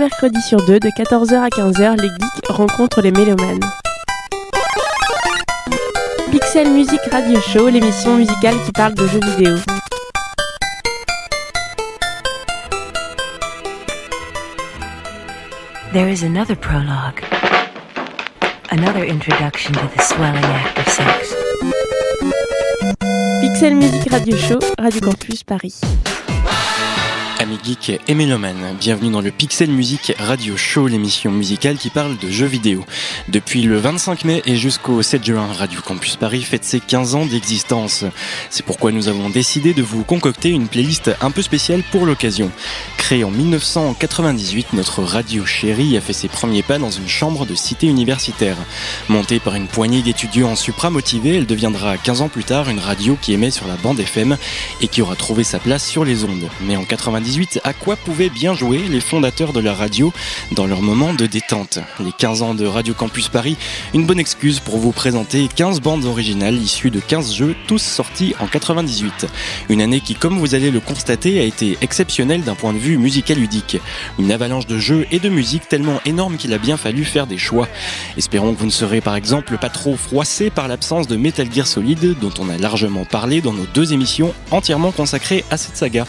mercredi 0.00 0.40
sur 0.40 0.64
deux, 0.64 0.80
de 0.80 0.88
14h 0.88 1.34
à 1.34 1.48
15h, 1.48 2.00
les 2.00 2.08
geeks 2.08 2.46
rencontrent 2.48 3.02
les 3.02 3.10
mélomanes. 3.10 3.60
Pixel 6.30 6.70
Music 6.70 7.00
Radio 7.12 7.38
Show, 7.38 7.68
l'émission 7.68 8.16
musicale 8.16 8.54
qui 8.64 8.72
parle 8.72 8.94
de 8.94 9.06
jeux 9.06 9.20
vidéo. 9.20 9.56
There 15.92 16.10
is 16.10 16.24
another 16.24 16.56
prologue. 16.56 17.22
Another 18.70 19.04
introduction 19.04 19.74
to 19.74 19.86
the 19.94 20.02
swelling 20.02 20.44
act 20.44 20.78
of 20.78 20.88
sex. 20.88 21.34
Pixel 23.42 23.74
Music 23.74 24.10
Radio 24.10 24.36
Show, 24.36 24.60
Radio 24.78 25.00
Campus 25.02 25.42
Paris. 25.42 25.82
Amis 27.50 27.58
geeks 27.64 28.00
et 28.06 28.14
mélomanes, 28.14 28.76
bienvenue 28.78 29.10
dans 29.10 29.20
le 29.20 29.32
Pixel 29.32 29.70
Music 29.70 30.14
Radio 30.20 30.56
Show, 30.56 30.86
l'émission 30.86 31.32
musicale 31.32 31.78
qui 31.78 31.90
parle 31.90 32.16
de 32.16 32.30
jeux 32.30 32.46
vidéo. 32.46 32.84
Depuis 33.26 33.62
le 33.62 33.76
25 33.76 34.24
mai 34.24 34.42
et 34.46 34.54
jusqu'au 34.54 35.02
7 35.02 35.24
juin, 35.24 35.48
Radio 35.52 35.80
Campus 35.80 36.14
Paris 36.14 36.42
fête 36.42 36.62
ses 36.62 36.78
15 36.78 37.16
ans 37.16 37.26
d'existence. 37.26 38.04
C'est 38.50 38.64
pourquoi 38.64 38.92
nous 38.92 39.08
avons 39.08 39.30
décidé 39.30 39.74
de 39.74 39.82
vous 39.82 40.04
concocter 40.04 40.50
une 40.50 40.68
playlist 40.68 41.10
un 41.20 41.32
peu 41.32 41.42
spéciale 41.42 41.82
pour 41.90 42.06
l'occasion. 42.06 42.52
Créée 42.98 43.24
en 43.24 43.32
1998, 43.32 44.72
notre 44.74 45.02
radio 45.02 45.44
chérie 45.44 45.96
a 45.96 46.00
fait 46.00 46.12
ses 46.12 46.28
premiers 46.28 46.62
pas 46.62 46.78
dans 46.78 46.92
une 46.92 47.08
chambre 47.08 47.46
de 47.46 47.56
cité 47.56 47.88
universitaire. 47.88 48.58
Montée 49.08 49.40
par 49.40 49.56
une 49.56 49.66
poignée 49.66 50.02
d'étudiants 50.02 50.54
supramotivés, 50.54 51.38
elle 51.38 51.46
deviendra 51.46 51.96
15 51.96 52.20
ans 52.20 52.28
plus 52.28 52.44
tard 52.44 52.68
une 52.68 52.78
radio 52.78 53.18
qui 53.20 53.32
émet 53.32 53.50
sur 53.50 53.66
la 53.66 53.74
bande 53.74 53.98
FM 53.98 54.36
et 54.80 54.86
qui 54.86 55.02
aura 55.02 55.16
trouvé 55.16 55.42
sa 55.42 55.58
place 55.58 55.84
sur 55.84 56.04
les 56.04 56.22
ondes. 56.22 56.48
Mais 56.60 56.76
en 56.76 56.84
98, 56.84 57.39
à 57.64 57.72
quoi 57.72 57.96
pouvaient 57.96 58.28
bien 58.28 58.54
jouer 58.54 58.78
les 58.78 59.00
fondateurs 59.00 59.52
de 59.52 59.60
la 59.60 59.72
radio 59.72 60.12
dans 60.52 60.66
leur 60.66 60.82
moment 60.82 61.14
de 61.14 61.26
détente. 61.26 61.78
Les 61.98 62.12
15 62.12 62.42
ans 62.42 62.54
de 62.54 62.66
Radio 62.66 62.92
Campus 62.92 63.28
Paris, 63.28 63.56
une 63.94 64.04
bonne 64.04 64.18
excuse 64.18 64.60
pour 64.60 64.76
vous 64.76 64.92
présenter 64.92 65.48
15 65.54 65.80
bandes 65.80 66.04
originales 66.04 66.56
issues 66.56 66.90
de 66.90 67.00
15 67.00 67.32
jeux, 67.32 67.56
tous 67.66 67.80
sortis 67.80 68.34
en 68.40 68.46
98. 68.46 69.26
Une 69.70 69.80
année 69.80 70.00
qui, 70.00 70.14
comme 70.14 70.38
vous 70.38 70.54
allez 70.54 70.70
le 70.70 70.80
constater, 70.80 71.40
a 71.40 71.44
été 71.44 71.78
exceptionnelle 71.80 72.42
d'un 72.42 72.54
point 72.54 72.74
de 72.74 72.78
vue 72.78 72.98
musical 72.98 73.38
ludique. 73.38 73.78
Une 74.18 74.32
avalanche 74.32 74.66
de 74.66 74.78
jeux 74.78 75.06
et 75.10 75.18
de 75.18 75.30
musique 75.30 75.66
tellement 75.66 76.00
énorme 76.04 76.36
qu'il 76.36 76.52
a 76.52 76.58
bien 76.58 76.76
fallu 76.76 77.04
faire 77.04 77.26
des 77.26 77.38
choix. 77.38 77.68
Espérons 78.18 78.52
que 78.52 78.58
vous 78.58 78.66
ne 78.66 78.70
serez 78.70 79.00
par 79.00 79.16
exemple 79.16 79.56
pas 79.56 79.70
trop 79.70 79.96
froissé 79.96 80.50
par 80.50 80.68
l'absence 80.68 81.08
de 81.08 81.16
Metal 81.16 81.50
Gear 81.50 81.66
Solid, 81.66 82.18
dont 82.20 82.34
on 82.38 82.50
a 82.50 82.58
largement 82.58 83.06
parlé 83.06 83.40
dans 83.40 83.54
nos 83.54 83.66
deux 83.72 83.94
émissions 83.94 84.34
entièrement 84.50 84.92
consacrées 84.92 85.44
à 85.50 85.56
cette 85.56 85.76
saga. 85.76 86.06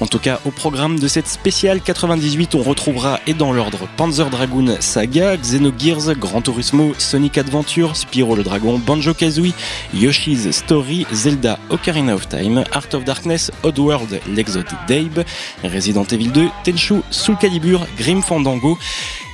En 0.00 0.06
tout 0.06 0.20
cas, 0.20 0.40
au 0.44 0.50
programme 0.50 0.67
de 0.70 1.08
cette 1.08 1.28
spéciale 1.28 1.80
98, 1.80 2.54
on 2.54 2.62
retrouvera 2.62 3.20
et 3.26 3.32
dans 3.32 3.54
l'ordre 3.54 3.88
Panzer 3.96 4.28
Dragoon 4.28 4.76
Saga, 4.80 5.34
Xenogears, 5.38 6.14
Gran 6.14 6.42
Turismo, 6.42 6.92
Sonic 6.98 7.38
Adventure, 7.38 7.96
Spyro 7.96 8.36
le 8.36 8.42
Dragon, 8.42 8.78
Banjo 8.78 9.14
Kazooie, 9.14 9.54
Yoshi's 9.94 10.50
Story, 10.50 11.06
Zelda 11.10 11.58
Ocarina 11.70 12.14
of 12.14 12.28
Time, 12.28 12.64
Art 12.72 12.92
of 12.92 13.04
Darkness, 13.04 13.50
Oddworld, 13.62 14.20
l'Exode 14.28 14.66
d'Abe, 14.86 15.24
Resident 15.64 16.04
Evil 16.04 16.32
2, 16.32 16.48
Tenchu, 16.64 16.96
Soul 17.10 17.38
Calibur, 17.38 17.86
Grim 17.96 18.20
Fandango. 18.20 18.78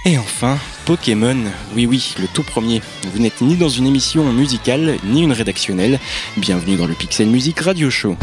Et 0.05 0.19
enfin, 0.19 0.57
Pokémon, 0.85 1.39
oui 1.75 1.87
oui, 1.87 2.15
le 2.21 2.29
tout 2.29 2.45
premier. 2.45 2.81
Vous 3.13 3.19
n'êtes 3.19 3.41
ni 3.41 3.57
dans 3.57 3.69
une 3.69 3.89
émission 3.89 4.33
musicale, 4.33 4.99
ni 5.05 5.23
une 5.23 5.33
rédactionnelle. 5.33 5.99
Bienvenue 6.37 6.77
dans 6.77 6.87
le 6.87 6.95
Pixel 6.95 7.27
Music 7.27 7.59
Radio 7.59 7.91
Show. 7.91 8.17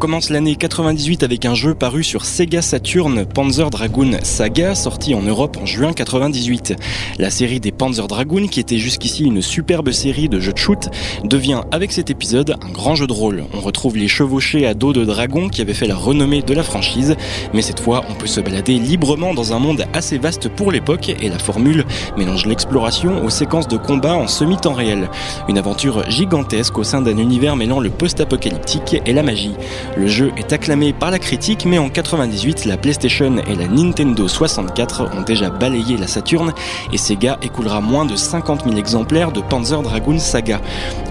Commence 0.00 0.30
l'année 0.30 0.56
98 0.56 1.24
avec 1.24 1.44
un 1.44 1.54
jeu 1.54 1.74
paru 1.74 2.02
sur 2.02 2.24
Sega 2.24 2.62
Saturn, 2.62 3.26
Panzer 3.26 3.68
Dragoon 3.68 4.12
Saga, 4.22 4.74
sorti 4.74 5.14
en 5.14 5.20
Europe 5.20 5.58
en 5.60 5.66
juin 5.66 5.92
98. 5.92 6.74
La 7.18 7.28
série 7.28 7.60
des 7.60 7.70
Panzer 7.70 8.08
Dragoon, 8.08 8.46
qui 8.46 8.60
était 8.60 8.78
jusqu'ici 8.78 9.24
une 9.24 9.42
superbe 9.42 9.90
série 9.90 10.30
de 10.30 10.40
jeux 10.40 10.54
de 10.54 10.58
shoot, 10.58 10.88
devient 11.24 11.60
avec 11.70 11.92
cet 11.92 12.08
épisode 12.08 12.56
un 12.62 12.70
grand 12.70 12.94
jeu 12.94 13.06
de 13.06 13.12
rôle. 13.12 13.44
On 13.52 13.60
retrouve 13.60 13.98
les 13.98 14.08
chevauchés 14.08 14.66
à 14.66 14.72
dos 14.72 14.94
de 14.94 15.04
dragon 15.04 15.50
qui 15.50 15.60
avaient 15.60 15.74
fait 15.74 15.86
la 15.86 15.96
renommée 15.96 16.40
de 16.40 16.54
la 16.54 16.62
franchise, 16.62 17.14
mais 17.52 17.60
cette 17.60 17.80
fois 17.80 18.02
on 18.08 18.14
peut 18.14 18.26
se 18.26 18.40
balader 18.40 18.78
librement 18.78 19.34
dans 19.34 19.52
un 19.52 19.58
monde 19.58 19.84
assez 19.92 20.16
vaste 20.16 20.48
pour 20.48 20.72
l'époque 20.72 21.10
et 21.10 21.28
la 21.28 21.38
formule 21.38 21.84
mélange 22.16 22.46
l'exploration 22.46 23.22
aux 23.22 23.30
séquences 23.30 23.68
de 23.68 23.76
combat 23.76 24.14
en 24.14 24.28
semi-temps 24.28 24.72
réel. 24.72 25.10
Une 25.46 25.58
aventure 25.58 26.08
gigantesque 26.08 26.78
au 26.78 26.84
sein 26.84 27.02
d'un 27.02 27.18
univers 27.18 27.54
mêlant 27.54 27.80
le 27.80 27.90
post-apocalyptique 27.90 28.96
et 29.04 29.12
la 29.12 29.22
magie. 29.22 29.52
Le 29.96 30.06
jeu 30.06 30.32
est 30.36 30.52
acclamé 30.52 30.92
par 30.92 31.10
la 31.10 31.18
critique, 31.18 31.66
mais 31.66 31.78
en 31.78 31.88
98, 31.88 32.64
la 32.64 32.76
PlayStation 32.76 33.36
et 33.38 33.56
la 33.56 33.66
Nintendo 33.66 34.28
64 34.28 35.10
ont 35.16 35.22
déjà 35.22 35.50
balayé 35.50 35.96
la 35.96 36.06
Saturn 36.06 36.52
et 36.92 36.96
Sega 36.96 37.38
écoulera 37.42 37.80
moins 37.80 38.04
de 38.04 38.14
50 38.14 38.64
000 38.64 38.76
exemplaires 38.76 39.32
de 39.32 39.40
Panzer 39.40 39.82
Dragoon 39.82 40.18
Saga. 40.18 40.60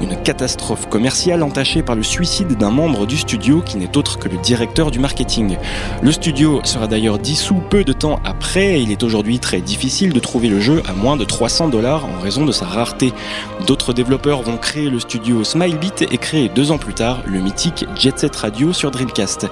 Une 0.01 0.15
catastrophe 0.15 0.87
commerciale 0.87 1.43
entachée 1.43 1.83
par 1.83 1.95
le 1.95 2.03
suicide 2.03 2.57
d'un 2.57 2.71
membre 2.71 3.05
du 3.05 3.17
studio 3.17 3.61
qui 3.61 3.77
n'est 3.77 3.97
autre 3.97 4.17
que 4.17 4.29
le 4.29 4.37
directeur 4.37 4.91
du 4.91 4.99
marketing. 4.99 5.57
Le 6.01 6.11
studio 6.11 6.61
sera 6.63 6.87
d'ailleurs 6.87 7.19
dissous 7.19 7.61
peu 7.69 7.83
de 7.83 7.93
temps 7.93 8.19
après 8.23 8.75
et 8.75 8.79
il 8.79 8.91
est 8.91 9.03
aujourd'hui 9.03 9.39
très 9.39 9.61
difficile 9.61 10.13
de 10.13 10.19
trouver 10.19 10.47
le 10.47 10.61
jeu 10.61 10.81
à 10.87 10.93
moins 10.93 11.17
de 11.17 11.25
300 11.25 11.67
dollars 11.67 12.05
en 12.05 12.21
raison 12.21 12.45
de 12.45 12.51
sa 12.51 12.65
rareté. 12.65 13.13
D'autres 13.67 13.93
développeurs 13.93 14.41
vont 14.41 14.57
créer 14.57 14.89
le 14.89 14.99
studio 14.99 15.43
Smilebit 15.43 16.05
et 16.09 16.17
créer 16.17 16.49
deux 16.49 16.71
ans 16.71 16.77
plus 16.77 16.93
tard 16.93 17.21
le 17.25 17.39
mythique 17.39 17.85
Jet 17.95 18.17
Set 18.17 18.35
Radio 18.37 18.68
sur 18.73 18.91
Dreamcast. 18.91 19.47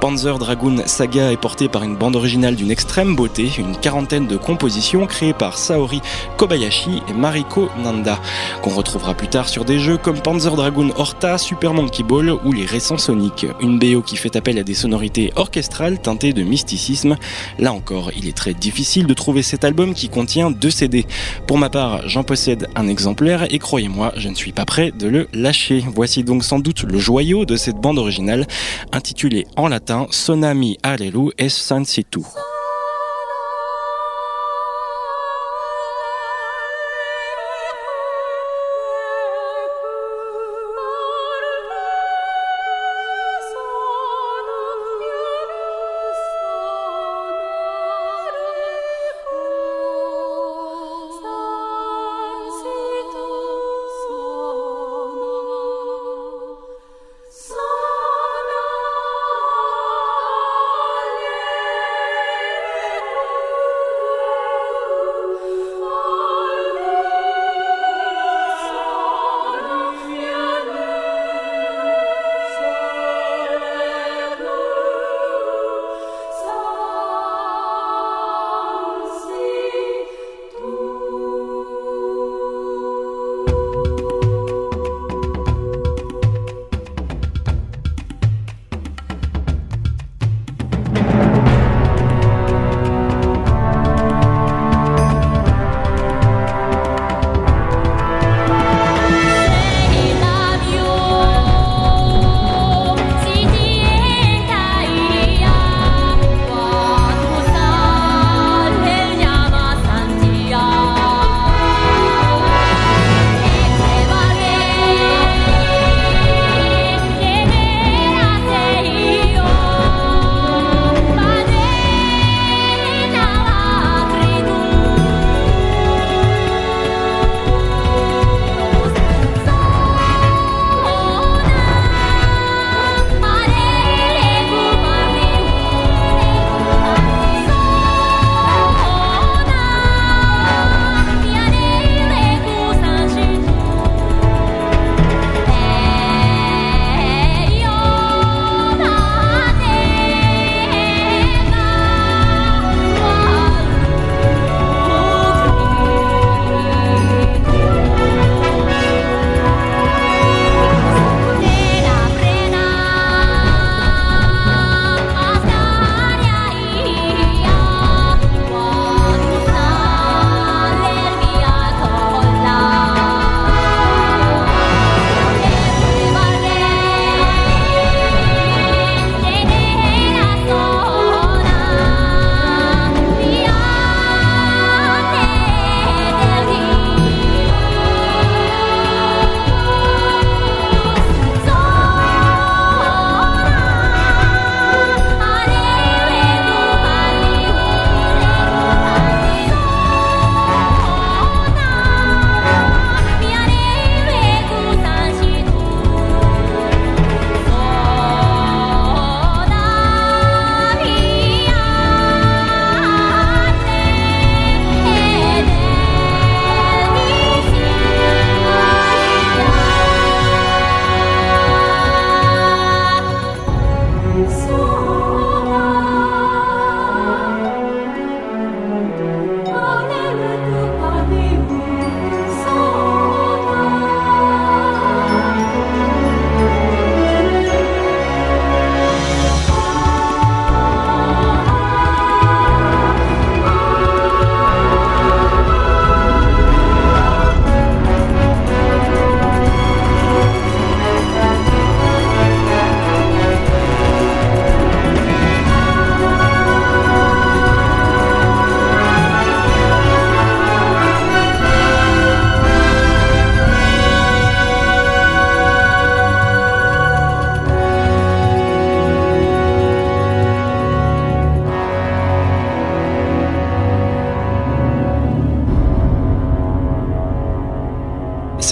Panzer 0.00 0.38
Dragoon 0.38 0.82
Saga 0.86 1.32
est 1.32 1.36
porté 1.36 1.68
par 1.68 1.82
une 1.82 1.96
bande 1.96 2.16
originale 2.16 2.56
d'une 2.56 2.70
extrême 2.70 3.16
beauté, 3.16 3.50
une 3.58 3.76
quarantaine 3.76 4.26
de 4.26 4.36
compositions 4.36 5.06
créées 5.06 5.32
par 5.32 5.58
Saori 5.58 6.00
Kobayashi 6.36 7.02
et 7.08 7.12
Mariko 7.12 7.68
Nanda, 7.82 8.18
qu'on 8.62 8.70
retrouvera 8.70 9.14
plus 9.14 9.28
tard 9.28 9.48
sur 9.48 9.64
des 9.64 9.78
jeux 9.78 9.96
comme 9.96 10.20
Panzer 10.20 10.54
Dragoon 10.54 10.90
Horta, 10.96 11.38
Super 11.38 11.74
Monkey 11.74 12.02
Ball 12.02 12.30
ou 12.44 12.52
les 12.52 12.64
récents 12.64 12.98
Sonic. 12.98 13.46
Une 13.60 13.78
BO 13.78 14.02
qui 14.02 14.16
fait 14.16 14.36
appel 14.36 14.58
à 14.58 14.62
des 14.62 14.74
sonorités 14.74 15.32
orchestrales 15.36 16.00
teintées 16.00 16.32
de 16.32 16.42
mysticisme. 16.42 17.16
Là 17.58 17.72
encore, 17.72 18.10
il 18.16 18.28
est 18.28 18.36
très 18.36 18.54
difficile 18.54 19.06
de 19.06 19.14
trouver 19.14 19.42
cet 19.42 19.64
album 19.64 19.94
qui 19.94 20.08
contient 20.08 20.50
deux 20.50 20.70
CD. 20.70 21.06
Pour 21.46 21.58
ma 21.58 21.70
part, 21.70 22.08
j'en 22.08 22.22
possède 22.22 22.68
un 22.76 22.88
exemplaire 22.88 23.46
et 23.52 23.58
croyez-moi, 23.58 24.12
je 24.16 24.28
ne 24.28 24.34
suis 24.34 24.52
pas 24.52 24.64
prêt 24.64 24.92
de 24.92 25.06
le 25.06 25.28
lâcher. 25.32 25.84
Voici 25.94 26.24
donc 26.24 26.44
sans 26.44 26.58
doute 26.58 26.82
le 26.82 26.98
joyau 26.98 27.44
de 27.44 27.56
cette 27.56 27.76
bande 27.76 27.98
originale 27.98 28.46
intitulé 28.92 29.46
en 29.56 29.68
latin 29.68 30.06
Sonami 30.10 30.78
Allelu 30.82 31.32
es 31.38 31.50
Sensitu. 31.50 32.24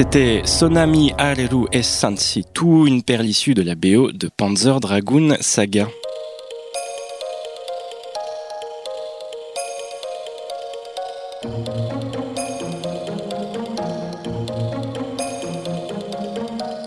C'était 0.00 0.40
Sonami 0.46 1.12
Areru 1.18 1.66
et 1.72 1.82
Sansi, 1.82 2.46
tout 2.54 2.86
une 2.86 3.02
perle 3.02 3.26
issue 3.26 3.52
de 3.52 3.60
la 3.60 3.74
BO 3.74 4.12
de 4.12 4.30
Panzer 4.34 4.80
Dragoon 4.80 5.36
Saga. 5.42 5.88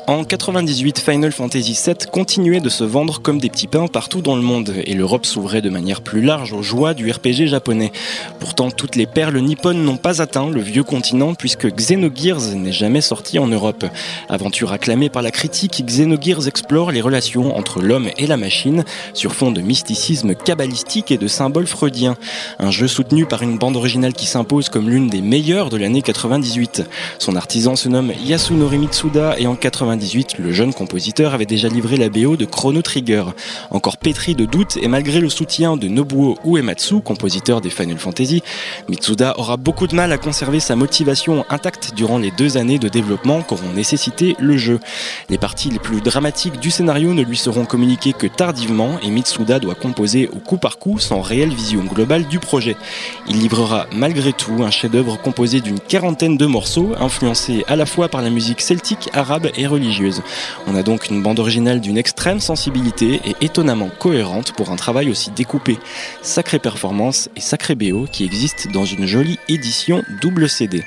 En 0.05 0.25
98, 0.25 1.00
Final 1.00 1.31
Fantasy 1.31 1.79
VII 1.81 1.95
continuait 2.11 2.59
de 2.59 2.67
se 2.67 2.83
vendre 2.83 3.21
comme 3.21 3.39
des 3.39 3.50
petits 3.50 3.67
pains 3.67 3.88
partout 3.88 4.21
dans 4.21 4.35
le 4.35 4.41
monde, 4.41 4.73
et 4.83 4.95
l'Europe 4.95 5.25
s'ouvrait 5.25 5.61
de 5.61 5.69
manière 5.69 6.01
plus 6.01 6.21
large 6.21 6.51
aux 6.51 6.61
joies 6.61 6.94
du 6.94 7.09
RPG 7.09 7.47
japonais. 7.47 7.94
Pourtant, 8.41 8.69
toutes 8.69 8.97
les 8.97 9.05
perles 9.05 9.38
nippones 9.38 9.81
n'ont 9.81 9.95
pas 9.95 10.21
atteint 10.21 10.50
le 10.50 10.59
vieux 10.59 10.83
continent 10.83 11.35
puisque 11.35 11.73
Xenogears 11.73 12.53
n'est 12.53 12.73
jamais 12.73 13.00
sorti 13.00 13.39
en 13.39 13.47
Europe. 13.47 13.85
Aventure 14.27 14.73
acclamée 14.73 15.07
par 15.07 15.21
la 15.21 15.31
critique, 15.31 15.81
Xenogears 15.85 16.49
explore 16.49 16.91
les 16.91 16.99
relations 16.99 17.56
entre 17.56 17.81
l'homme 17.81 18.09
et 18.17 18.27
la 18.27 18.35
machine 18.35 18.83
sur 19.13 19.33
fond 19.33 19.51
de 19.51 19.61
mysticisme 19.61 20.35
kabbalistique 20.35 21.11
et 21.11 21.17
de 21.17 21.27
symboles 21.27 21.67
freudiens. 21.67 22.17
Un 22.59 22.71
jeu 22.71 22.89
soutenu 22.89 23.25
par 23.25 23.41
une 23.41 23.57
bande 23.57 23.77
originale 23.77 24.13
qui 24.13 24.25
s'impose 24.25 24.67
comme 24.67 24.89
l'une 24.89 25.07
des 25.07 25.21
meilleures 25.21 25.69
de 25.69 25.77
l'année 25.77 26.01
98. 26.01 26.83
Son 27.19 27.38
artisan 27.38 27.77
se 27.77 27.88
nomme 27.88 28.11
Yasunori 28.21 28.80
Mitsuda 28.80 29.39
et 29.39 29.47
en 29.47 29.56
98 29.56 29.93
le 30.40 30.52
jeune 30.52 30.73
compositeur 30.73 31.35
avait 31.35 31.45
déjà 31.45 31.68
livré 31.68 31.97
la 31.97 32.09
BO 32.09 32.35
de 32.35 32.45
Chrono 32.45 32.81
Trigger. 32.81 33.26
Encore 33.69 33.97
pétri 33.97 34.33
de 34.33 34.45
doutes 34.45 34.78
et 34.81 34.88
malgré 34.88 35.19
le 35.19 35.30
soutien 35.30 35.78
de 35.78 35.88
Nobuo 35.88 36.35
Uematsu, 36.45 37.02
compositeur 37.02 37.62
des 37.62 37.69
Final 37.69 38.00
Fantasy, 38.00 38.42
Mitsuda 38.90 39.38
aura 39.38 39.56
beaucoup 39.57 39.85
de 39.85 39.95
mal 39.95 40.12
à 40.12 40.18
conserver 40.18 40.59
sa 40.59 40.76
motivation 40.76 41.45
intacte 41.52 41.94
durant 41.95 42.18
les 42.18 42.31
deux 42.31 42.57
années 42.57 42.80
de 42.80 42.88
développement 42.88 43.44
qu'auront 43.44 43.71
nécessité 43.76 44.35
le 44.40 44.57
jeu. 44.57 44.80
Les 45.30 45.38
parties 45.38 45.69
les 45.69 45.80
plus 45.80 46.02
dramatiques 46.02 46.59
du 46.59 46.71
scénario 46.71 47.14
ne 47.14 47.21
lui 47.21 47.38
seront 47.38 47.66
communiquées 47.66 48.14
que 48.14 48.26
tardivement 48.26 48.97
et 49.04 49.12
Mitsuda 49.12 49.59
doit 49.59 49.76
composer 49.76 50.28
au 50.30 50.40
coup 50.40 50.57
par 50.57 50.80
coup 50.80 50.97
sans 50.97 51.21
réelle 51.21 51.54
vision 51.54 51.83
globale 51.83 52.28
du 52.28 52.40
projet. 52.40 52.76
Il 53.30 53.40
livrera 53.40 53.85
malgré 53.94 54.33
tout 54.33 54.64
un 54.64 54.71
chef-d'œuvre 54.71 55.21
composé 55.21 55.62
d'une 55.62 55.80
quarantaine 55.80 56.35
de 56.35 56.45
morceaux, 56.47 56.94
influencés 57.00 57.64
à 57.68 57.76
la 57.76 57.85
fois 57.85 58.09
par 58.09 58.23
la 58.23 58.31
musique 58.31 58.62
celtique, 58.62 59.09
arabe 59.14 59.50
et 59.56 59.68
religieuse 59.68 59.82
on 60.68 60.75
a 60.75 60.83
donc 60.83 61.09
une 61.09 61.21
bande 61.21 61.40
originale 61.40 61.81
d'une 61.81 61.97
extrême 61.97 62.40
sensibilité 62.40 63.21
et 63.25 63.35
étonnamment 63.42 63.90
cohérente 63.99 64.54
pour 64.54 64.71
un 64.71 64.75
travail 64.75 65.09
aussi 65.09 65.31
découpé. 65.31 65.78
Sacrée 66.21 66.59
performance 66.59 67.30
et 67.35 67.42
sacré 67.42 67.75
BO 67.75 68.06
qui 68.11 68.23
existe 68.23 68.71
dans 68.71 68.85
une 68.85 69.06
jolie 69.06 69.40
édition 69.49 70.04
double 70.21 70.49
CD. 70.49 70.83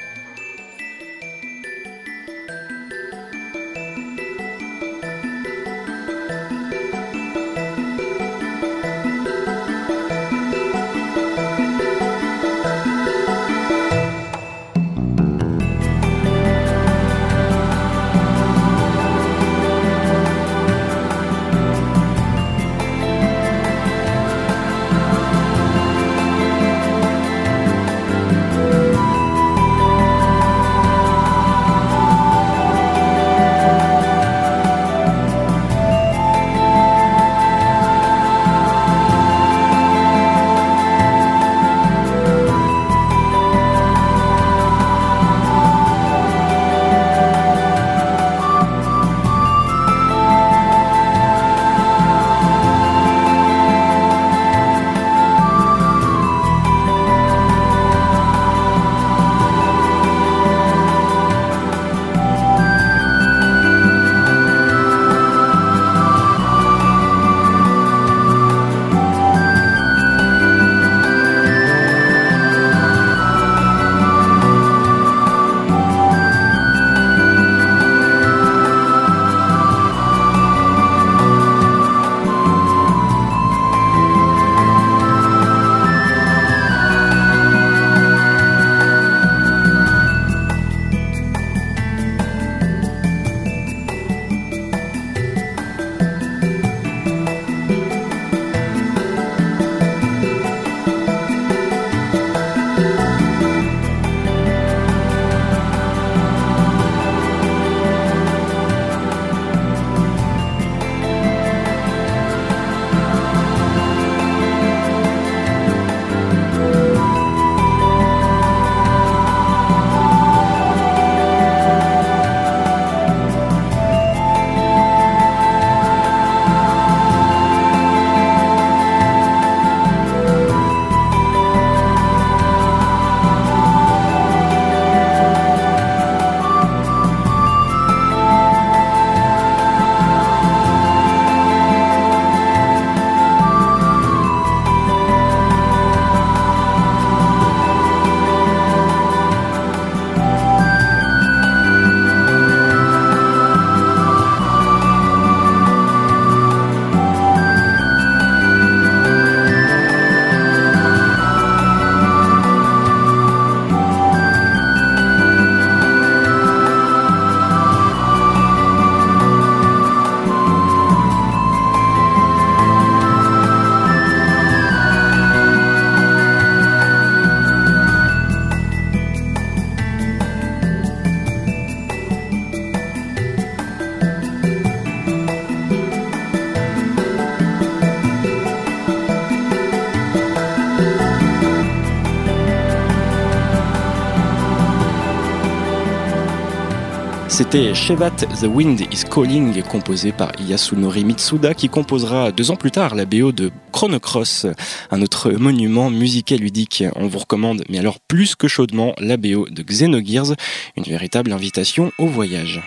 C'était 197.37 197.75
Shevat 197.75 198.17
The 198.41 198.47
Wind 198.47 198.81
is 198.91 199.05
Calling, 199.05 199.63
composé 199.65 200.11
par 200.11 200.33
Yasunori 200.41 201.05
Mitsuda, 201.05 201.53
qui 201.53 201.69
composera 201.69 202.33
deux 202.33 202.51
ans 202.51 202.57
plus 202.57 202.71
tard 202.71 202.95
la 202.95 203.05
BO 203.05 203.31
de 203.31 203.51
Chrono 203.73 204.01
Cross, 204.01 204.47
un 204.91 205.03
autre 205.03 205.31
monument 205.33 205.91
musical 205.91 206.39
ludique. 206.39 206.83
On 206.95 207.09
vous 207.09 207.19
recommande, 207.19 207.63
mais 207.69 207.79
alors 207.79 208.01
plus 208.01 208.37
que 208.37 208.49
chaudement, 208.49 208.95
la 209.01 209.19
BO 209.19 209.51
de 209.51 209.63
Xenogears, 209.63 210.35
une 210.79 210.85
véritable 210.85 211.31
invitation 211.31 211.93
au 211.99 212.07
voyage. 212.07 212.63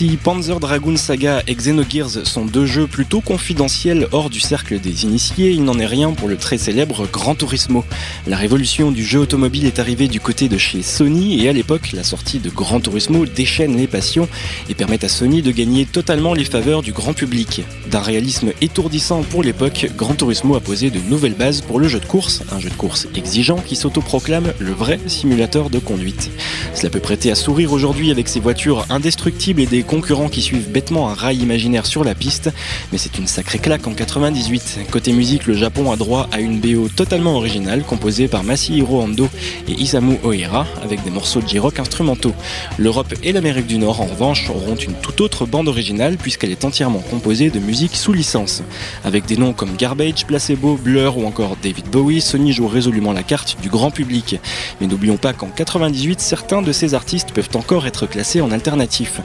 Si 0.00 0.16
Panzer 0.16 0.58
Dragoon 0.60 0.96
Saga 0.96 1.42
et 1.46 1.54
Xenogears 1.54 2.26
sont 2.26 2.46
deux 2.46 2.64
jeux 2.64 2.86
plutôt 2.86 3.20
confidentiels 3.20 4.08
hors 4.12 4.30
du 4.30 4.40
cercle 4.40 4.80
des 4.80 5.04
initiés, 5.04 5.50
il 5.50 5.62
n'en 5.62 5.78
est 5.78 5.84
rien 5.84 6.12
pour 6.12 6.26
le 6.26 6.38
très 6.38 6.56
célèbre 6.56 7.06
Gran 7.12 7.34
Turismo. 7.34 7.84
La 8.26 8.38
révolution 8.38 8.92
du 8.92 9.04
jeu 9.04 9.18
automobile 9.18 9.66
est 9.66 9.78
arrivée 9.78 10.08
du 10.08 10.18
côté 10.18 10.48
de 10.48 10.56
chez 10.56 10.80
Sony 10.80 11.44
et 11.44 11.50
à 11.50 11.52
l'époque, 11.52 11.92
la 11.92 12.02
sortie 12.02 12.38
de 12.38 12.48
Gran 12.48 12.80
Turismo 12.80 13.26
déchaîne 13.26 13.76
les 13.76 13.86
passions 13.86 14.26
et 14.70 14.74
permet 14.74 15.04
à 15.04 15.08
Sony 15.10 15.42
de 15.42 15.50
gagner 15.50 15.84
totalement 15.84 16.32
les 16.32 16.46
faveurs 16.46 16.80
du 16.80 16.92
grand 16.92 17.12
public. 17.12 17.60
D'un 17.90 18.00
réalisme 18.00 18.52
étourdissant 18.62 19.22
pour 19.22 19.42
l'époque, 19.42 19.90
Gran 19.98 20.14
Turismo 20.14 20.54
a 20.54 20.60
posé 20.60 20.88
de 20.88 21.00
nouvelles 21.10 21.34
bases 21.34 21.60
pour 21.60 21.78
le 21.78 21.88
jeu 21.88 22.00
de 22.00 22.06
course, 22.06 22.42
un 22.52 22.58
jeu 22.58 22.70
de 22.70 22.74
course 22.74 23.06
exigeant 23.14 23.58
qui 23.58 23.76
s'autoproclame 23.76 24.54
le 24.60 24.72
vrai 24.72 24.98
simulateur 25.08 25.68
de 25.68 25.78
conduite. 25.78 26.30
Cela 26.72 26.88
peut 26.88 27.00
prêter 27.00 27.30
à 27.30 27.34
sourire 27.34 27.74
aujourd'hui 27.74 28.10
avec 28.10 28.28
ses 28.28 28.40
voitures 28.40 28.86
indestructibles 28.88 29.60
et 29.60 29.66
des 29.66 29.82
concurrents 29.90 30.28
qui 30.28 30.40
suivent 30.40 30.70
bêtement 30.70 31.08
un 31.08 31.14
rail 31.14 31.38
imaginaire 31.38 31.84
sur 31.84 32.04
la 32.04 32.14
piste, 32.14 32.52
mais 32.92 32.98
c'est 32.98 33.18
une 33.18 33.26
sacrée 33.26 33.58
claque 33.58 33.88
en 33.88 33.92
98. 33.92 34.78
Côté 34.88 35.12
musique, 35.12 35.48
le 35.48 35.54
Japon 35.54 35.90
a 35.90 35.96
droit 35.96 36.28
à 36.30 36.38
une 36.38 36.60
BO 36.60 36.88
totalement 36.88 37.34
originale 37.34 37.82
composée 37.82 38.28
par 38.28 38.44
Masahiro 38.44 39.02
Ando 39.02 39.28
et 39.66 39.72
Isamu 39.72 40.16
Oira 40.22 40.64
avec 40.84 41.02
des 41.02 41.10
morceaux 41.10 41.40
de 41.40 41.48
J-rock 41.48 41.80
instrumentaux. 41.80 42.34
L'Europe 42.78 43.14
et 43.24 43.32
l'Amérique 43.32 43.66
du 43.66 43.78
Nord 43.78 44.00
en 44.00 44.04
revanche 44.04 44.48
auront 44.48 44.76
une 44.76 44.94
toute 44.94 45.20
autre 45.20 45.44
bande 45.44 45.66
originale 45.66 46.18
puisqu'elle 46.18 46.52
est 46.52 46.64
entièrement 46.64 47.00
composée 47.00 47.50
de 47.50 47.58
musique 47.58 47.96
sous 47.96 48.12
licence. 48.12 48.62
Avec 49.02 49.26
des 49.26 49.36
noms 49.36 49.52
comme 49.52 49.74
Garbage, 49.74 50.24
Placebo, 50.24 50.76
Blur 50.76 51.18
ou 51.18 51.26
encore 51.26 51.56
David 51.60 51.86
Bowie, 51.86 52.20
Sony 52.20 52.52
joue 52.52 52.68
résolument 52.68 53.12
la 53.12 53.24
carte 53.24 53.56
du 53.60 53.68
grand 53.68 53.90
public. 53.90 54.38
Mais 54.80 54.86
n'oublions 54.86 55.16
pas 55.16 55.32
qu'en 55.32 55.48
98, 55.48 56.20
certains 56.20 56.62
de 56.62 56.70
ces 56.70 56.94
artistes 56.94 57.32
peuvent 57.32 57.50
encore 57.54 57.88
être 57.88 58.06
classés 58.06 58.40
en 58.40 58.52
alternatif 58.52 59.20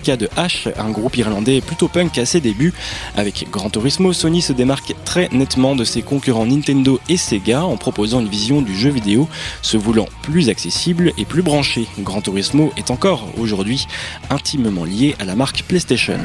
cas 0.00 0.16
de 0.16 0.26
H, 0.36 0.72
un 0.78 0.90
groupe 0.90 1.16
irlandais 1.16 1.60
plutôt 1.60 1.88
punk 1.88 2.18
à 2.18 2.26
ses 2.26 2.40
débuts. 2.40 2.72
Avec 3.16 3.46
Gran 3.50 3.70
Turismo, 3.70 4.12
Sony 4.12 4.42
se 4.42 4.52
démarque 4.52 4.94
très 5.04 5.28
nettement 5.32 5.76
de 5.76 5.84
ses 5.84 6.02
concurrents 6.02 6.46
Nintendo 6.46 7.00
et 7.08 7.16
Sega 7.16 7.64
en 7.64 7.76
proposant 7.76 8.20
une 8.20 8.28
vision 8.28 8.62
du 8.62 8.74
jeu 8.76 8.90
vidéo 8.90 9.28
se 9.62 9.76
voulant 9.76 10.08
plus 10.22 10.48
accessible 10.48 11.12
et 11.18 11.24
plus 11.24 11.42
branché. 11.42 11.86
Gran 12.00 12.20
Turismo 12.20 12.72
est 12.76 12.90
encore 12.90 13.26
aujourd'hui 13.38 13.86
intimement 14.30 14.84
lié 14.84 15.14
à 15.18 15.24
la 15.24 15.36
marque 15.36 15.62
PlayStation. 15.64 16.18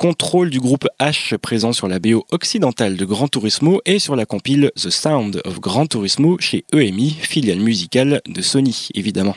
Control 0.00 0.48
du 0.48 0.60
groupe 0.60 0.88
H 0.98 1.36
présent 1.36 1.74
sur 1.74 1.86
la 1.86 1.98
BO 1.98 2.24
occidentale 2.30 2.96
de 2.96 3.04
Gran 3.04 3.28
Turismo 3.28 3.82
et 3.84 3.98
sur 3.98 4.16
la 4.16 4.24
compile 4.24 4.72
The 4.74 4.88
Sound 4.88 5.42
of 5.44 5.60
Gran 5.60 5.84
Turismo 5.84 6.38
chez 6.38 6.64
EMI, 6.72 7.10
filiale 7.10 7.60
musicale 7.60 8.22
de 8.26 8.40
Sony 8.40 8.88
évidemment. 8.94 9.36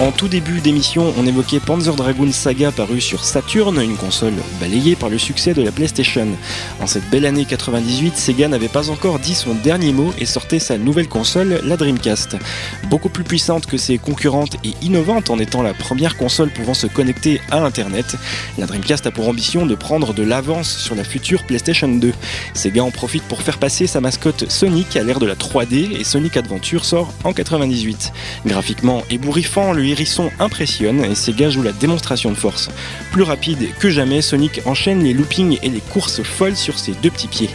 En 0.00 0.12
tout 0.12 0.28
début 0.28 0.60
d'émission, 0.60 1.12
on 1.18 1.26
évoquait 1.26 1.58
Panzer 1.58 1.96
Dragoon 1.96 2.30
Saga 2.30 2.70
paru 2.70 3.00
sur 3.00 3.24
Saturn, 3.24 3.80
une 3.82 3.96
console 3.96 4.34
balayée 4.60 4.94
par 4.94 5.08
le 5.08 5.18
succès 5.18 5.54
de 5.54 5.62
la 5.62 5.72
PlayStation. 5.72 6.28
En 6.80 6.86
cette 6.86 7.10
belle 7.10 7.26
année 7.26 7.44
98, 7.44 8.16
Sega 8.16 8.46
n'avait 8.46 8.68
pas 8.68 8.90
encore 8.90 9.18
dit 9.18 9.34
son 9.34 9.56
dernier 9.56 9.92
mot 9.92 10.12
et 10.20 10.24
sortait 10.24 10.60
sa 10.60 10.78
nouvelle 10.78 11.08
console, 11.08 11.60
la 11.64 11.76
Dreamcast. 11.76 12.36
Beaucoup 12.88 13.08
plus 13.08 13.24
puissante 13.24 13.66
que 13.66 13.76
ses 13.76 13.98
concurrentes 13.98 14.56
et 14.62 14.72
innovante 14.82 15.30
en 15.30 15.38
étant 15.40 15.62
la 15.62 15.74
première 15.74 16.16
console 16.16 16.50
pouvant 16.50 16.74
se 16.74 16.86
connecter 16.86 17.40
à 17.50 17.64
Internet, 17.64 18.14
la 18.56 18.66
Dreamcast 18.66 19.08
a 19.08 19.10
pour 19.10 19.28
ambition 19.28 19.66
de 19.66 19.74
prendre 19.74 20.14
de 20.14 20.22
l'avance 20.22 20.78
sur 20.78 20.94
la 20.94 21.02
future 21.02 21.44
PlayStation 21.44 21.88
2. 21.88 22.12
Sega 22.54 22.84
en 22.84 22.92
profite 22.92 23.24
pour 23.24 23.42
faire 23.42 23.58
passer 23.58 23.88
sa 23.88 24.00
mascotte 24.00 24.48
Sonic 24.48 24.96
à 24.96 25.02
l'ère 25.02 25.18
de 25.18 25.26
la 25.26 25.34
3D 25.34 25.98
et 25.98 26.04
Sonic 26.04 26.36
Adventure 26.36 26.84
sort 26.84 27.12
en 27.24 27.32
98. 27.32 28.12
Graphiquement 28.46 29.02
ébouriffant, 29.10 29.72
le 29.72 29.87
hérisson 29.90 30.30
impressionne 30.38 31.04
et 31.04 31.14
Sega 31.14 31.50
joue 31.50 31.62
la 31.62 31.72
démonstration 31.72 32.30
de 32.30 32.36
force. 32.36 32.70
Plus 33.12 33.22
rapide 33.22 33.68
que 33.78 33.90
jamais, 33.90 34.22
Sonic 34.22 34.60
enchaîne 34.64 35.02
les 35.02 35.12
loopings 35.12 35.58
et 35.62 35.68
les 35.68 35.80
courses 35.80 36.22
folles 36.22 36.56
sur 36.56 36.78
ses 36.78 36.92
deux 36.92 37.10
petits 37.10 37.28
pieds. 37.28 37.50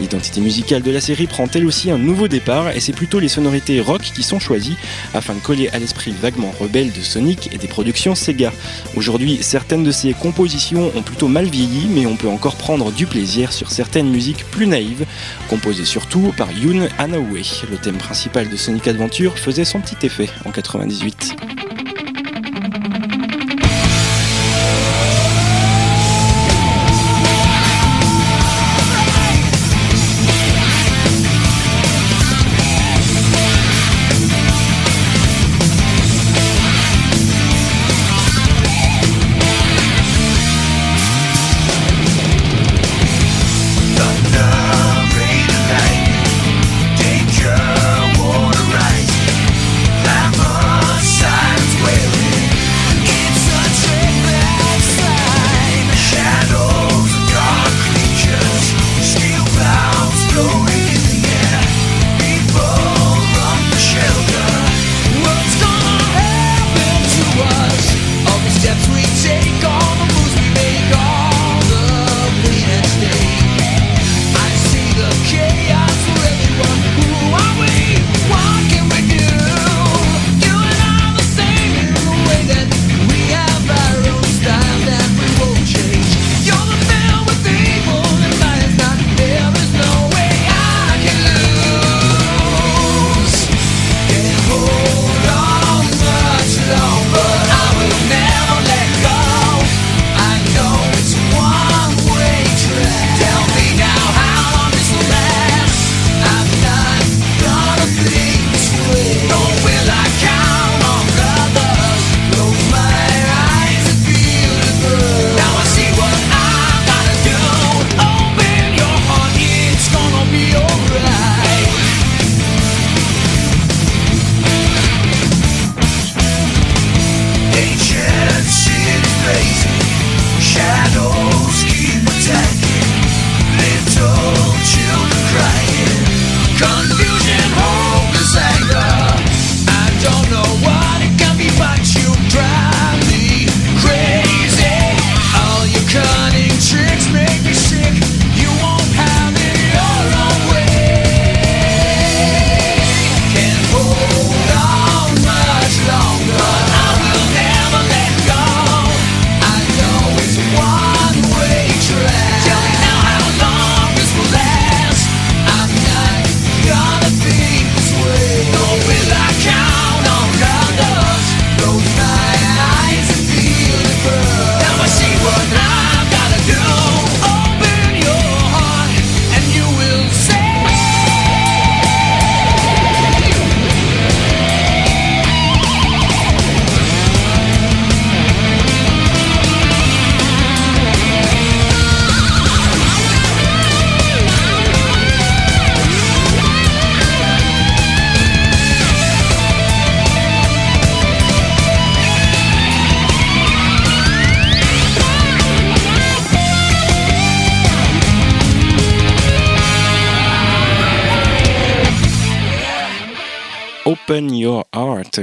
L'identité 0.00 0.40
musicale 0.40 0.82
de 0.82 0.90
la 0.90 1.00
série 1.00 1.26
prend 1.26 1.46
elle 1.54 1.66
aussi 1.66 1.90
un 1.90 1.98
nouveau 1.98 2.28
départ 2.28 2.70
et 2.70 2.80
c'est 2.80 2.92
plutôt 2.92 3.20
les 3.20 3.28
sonorités 3.28 3.80
rock 3.80 4.02
qui 4.02 4.22
sont 4.22 4.40
choisies 4.40 4.76
afin 5.14 5.34
de 5.34 5.40
coller 5.40 5.68
à 5.68 5.78
l'esprit 5.78 6.12
vaguement 6.12 6.52
rebelle 6.60 6.92
de 6.92 7.00
Sonic 7.00 7.50
et 7.52 7.58
des 7.58 7.68
productions 7.68 8.14
Sega. 8.14 8.52
Aujourd'hui, 8.96 9.38
certaines 9.42 9.84
de 9.84 9.92
ces 9.92 10.12
compositions 10.12 10.90
ont 10.96 11.02
plutôt 11.02 11.28
mal 11.28 11.46
vieilli, 11.46 11.88
mais 11.88 12.06
on 12.06 12.16
peut 12.16 12.28
encore 12.28 12.56
prendre 12.56 12.90
du 12.90 13.06
plaisir 13.06 13.52
sur 13.52 13.70
certaines 13.70 14.10
musiques 14.10 14.44
plus 14.50 14.66
naïves, 14.66 15.06
composées 15.48 15.84
surtout 15.84 16.32
par 16.36 16.50
Yoon 16.52 16.88
Anaue. 16.98 17.28
Le 17.70 17.76
thème 17.76 17.98
principal 17.98 18.48
de 18.48 18.56
Sonic 18.56 18.88
Adventure 18.88 19.38
faisait 19.38 19.64
son 19.64 19.80
petit 19.80 20.06
effet 20.06 20.28
en 20.44 20.50
98. 20.50 21.77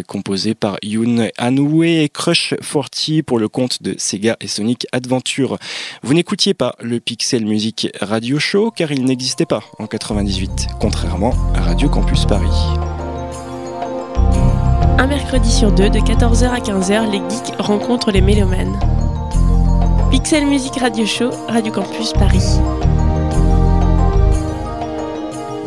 Composé 0.04 0.56
par 0.56 0.78
Yoon 0.84 1.30
Anoue 1.38 1.84
et 1.84 2.10
Crush 2.10 2.54
40 2.62 3.24
pour 3.26 3.40
le 3.40 3.48
compte 3.48 3.82
de 3.84 3.96
Sega 3.98 4.38
et 4.42 4.48
Sonic 4.48 4.88
Adventure. 4.92 5.58
Vous 6.04 6.14
n'écoutiez 6.14 6.54
pas 6.54 6.76
le 6.82 7.00
Pixel 7.00 7.46
Music 7.46 7.90
Radio 8.02 8.40
Show 8.40 8.72
car 8.72 8.92
il 8.92 9.06
n'existait 9.06 9.46
pas 9.46 9.64
en 9.80 9.88
98, 9.88 10.68
contrairement 10.80 11.34
à 11.56 11.62
Radio 11.62 11.90
Campus 11.90 12.26
Paris. 12.26 12.48
Un 14.98 15.08
mercredi 15.08 15.52
sur 15.52 15.72
deux, 15.72 15.90
de 15.90 16.00
14h 16.00 16.46
à 16.46 16.60
15h, 16.60 17.12
les 17.12 17.18
geeks 17.18 17.56
rencontrent 17.60 18.12
les 18.12 18.22
mélomanes. 18.22 18.80
Pixel 20.10 20.46
Music 20.46 20.78
Radio 20.78 21.06
Show, 21.06 21.30
Radio 21.50 21.72
Campus 21.72 22.14
Paris. 22.14 22.60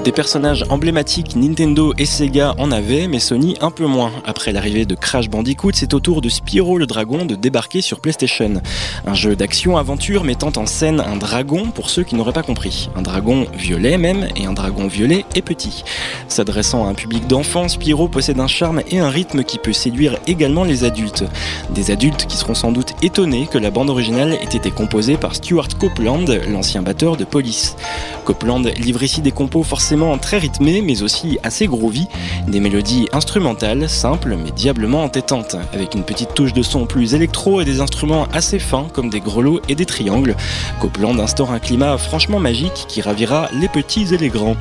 Des 0.05 0.13
personnages 0.13 0.65
emblématiques, 0.71 1.35
Nintendo 1.35 1.93
et 1.99 2.07
Sega 2.07 2.55
en 2.59 2.71
avaient, 2.71 3.09
mais 3.09 3.19
Sony 3.19 3.57
un 3.61 3.73
peu 3.73 3.85
moins. 3.85 4.13
Après 4.25 4.53
l'arrivée 4.53 4.87
de 4.87 4.95
Crash 4.95 5.29
Bandicoot, 5.29 5.73
c'est 5.75 5.93
au 5.93 5.99
tour 5.99 6.21
de 6.21 6.29
Spyro 6.29 6.79
le 6.79 6.87
dragon 6.87 7.27
de 7.27 7.35
débarquer 7.35 7.81
sur 7.81 8.01
PlayStation. 8.01 8.63
Un 9.07 9.15
jeu 9.15 9.35
d'action-aventure 9.35 10.23
mettant 10.23 10.53
en 10.57 10.67
scène 10.67 11.01
un 11.01 11.17
dragon 11.17 11.71
pour 11.75 11.91
ceux 11.91 12.05
qui 12.05 12.15
n'auraient 12.15 12.33
pas 12.33 12.45
compris. 12.45 12.91
Un 12.95 13.03
dragon 13.03 13.47
violet 13.53 13.99
même, 13.99 14.29
et 14.37 14.47
un 14.47 14.53
dragon 14.53 14.87
violet 14.87 15.25
et 15.35 15.43
petit. 15.43 15.83
S'adressant 16.29 16.87
à 16.87 16.91
un 16.91 16.95
public 16.95 17.27
d'enfants, 17.27 17.69
Spyro 17.69 18.09
possède 18.09 18.39
un 18.39 18.47
charme 18.47 18.83
et 18.91 19.01
un 19.01 19.11
rythme 19.11 19.43
qui 19.43 19.59
peut 19.59 19.73
séduire 19.73 20.17
également 20.29 20.63
les 20.65 20.85
adultes. 20.85 21.25
Des 21.71 21.91
adultes 21.91 22.27
qui 22.27 22.37
seront 22.37 22.55
sans 22.55 22.71
doute 22.71 22.95
étonnés 23.03 23.49
que 23.51 23.59
la 23.59 23.71
bande 23.71 23.91
originale 23.91 24.35
ait 24.35 24.57
été 24.57 24.71
composée 24.71 25.17
par 25.17 25.35
Stuart 25.35 25.69
Copeland, 25.77 26.25
l'ancien 26.49 26.83
batteur 26.83 27.17
de 27.17 27.25
Police. 27.25 27.77
Copeland 28.25 28.63
livre 28.79 29.03
ici 29.03 29.23
des 29.23 29.33
compos 29.33 29.63
forcément 29.63 29.88
très 30.21 30.39
rythmé 30.39 30.83
mais 30.83 31.03
aussi 31.03 31.39
assez 31.43 31.67
groovy, 31.67 32.09
des 32.47 32.61
mélodies 32.61 33.09
instrumentales 33.13 33.89
simples 33.89 34.37
mais 34.37 34.51
diablement 34.51 35.03
entêtantes, 35.03 35.57
avec 35.73 35.95
une 35.95 36.05
petite 36.05 36.35
touche 36.35 36.53
de 36.53 36.63
son 36.63 36.85
plus 36.85 37.15
électro 37.15 37.63
et 37.63 37.65
des 37.65 37.81
instruments 37.81 38.27
assez 38.35 38.59
fins 38.59 38.87
comme 38.93 39.09
des 39.09 39.21
grelots 39.21 39.61
et 39.69 39.75
des 39.75 39.87
triangles. 39.87 40.37
Copland 40.81 41.19
instaure 41.19 41.53
un 41.53 41.59
climat 41.59 41.97
franchement 41.97 42.39
magique 42.39 42.85
qui 42.87 43.01
ravira 43.01 43.49
les 43.59 43.69
petits 43.69 44.13
et 44.13 44.19
les 44.19 44.29
grands. 44.29 44.57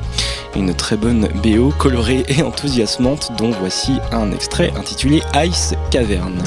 Une 0.56 0.74
très 0.74 0.96
bonne 0.96 1.28
BO 1.42 1.74
colorée 1.76 2.24
et 2.28 2.42
enthousiasmante 2.42 3.30
dont 3.36 3.50
voici 3.50 3.98
un 4.12 4.32
extrait 4.32 4.72
intitulé 4.76 5.20
Ice 5.44 5.74
Cavern. 5.90 6.42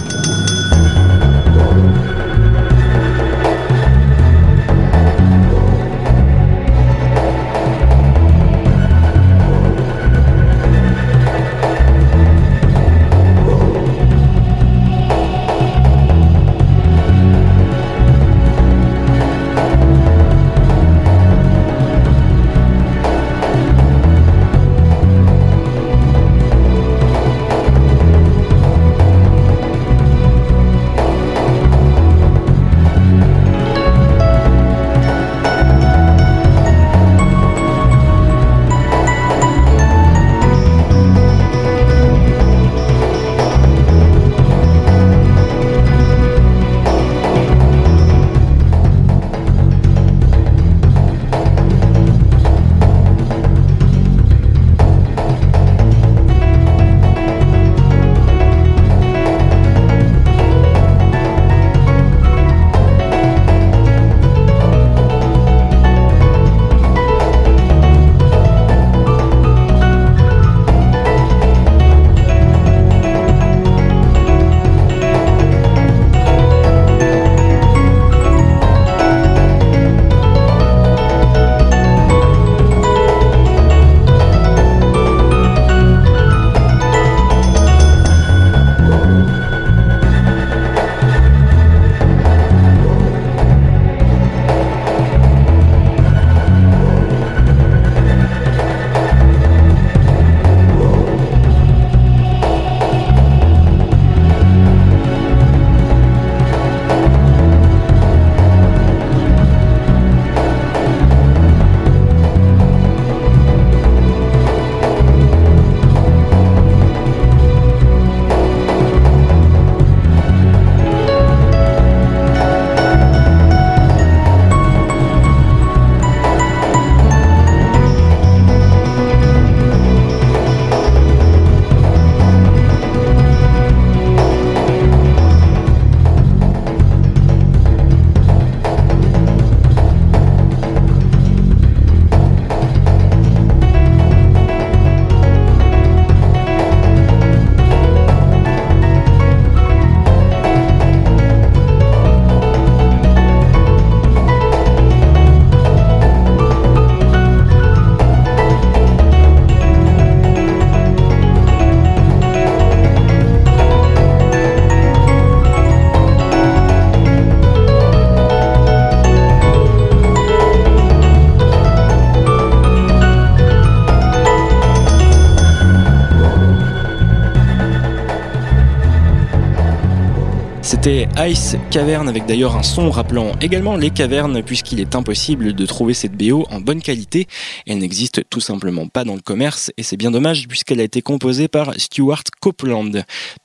Ice 181.27 181.55
Cavern 181.69 182.09
avec 182.09 182.25
d'ailleurs 182.25 182.55
un 182.55 182.63
son 182.63 182.89
rappelant 182.89 183.33
également 183.41 183.75
les 183.75 183.91
cavernes 183.91 184.41
puisqu'il 184.41 184.79
est 184.79 184.95
impossible 184.95 185.53
de 185.53 185.65
trouver 185.65 185.93
cette 185.93 186.13
BO 186.13 186.47
en 186.49 186.59
bonne 186.59 186.81
qualité. 186.81 187.27
Elle 187.67 187.77
n'existe 187.77 188.23
tout 188.29 188.39
simplement 188.39 188.87
pas 188.87 189.03
dans 189.03 189.13
le 189.13 189.21
commerce 189.21 189.71
et 189.77 189.83
c'est 189.83 189.97
bien 189.97 190.09
dommage 190.09 190.47
puisqu'elle 190.47 190.79
a 190.79 190.83
été 190.83 191.01
composée 191.01 191.47
par 191.47 191.73
Stuart 191.77 192.23
Copeland. 192.39 192.91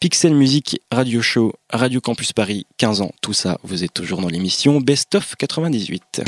Pixel 0.00 0.34
Music, 0.34 0.80
Radio 0.90 1.20
Show, 1.20 1.52
Radio 1.70 2.00
Campus 2.00 2.32
Paris, 2.32 2.66
15 2.78 3.02
ans, 3.02 3.10
tout 3.20 3.34
ça, 3.34 3.58
vous 3.62 3.84
êtes 3.84 3.92
toujours 3.92 4.20
dans 4.20 4.28
l'émission 4.28 4.80
Best 4.80 5.14
of 5.14 5.34
98. 5.36 6.22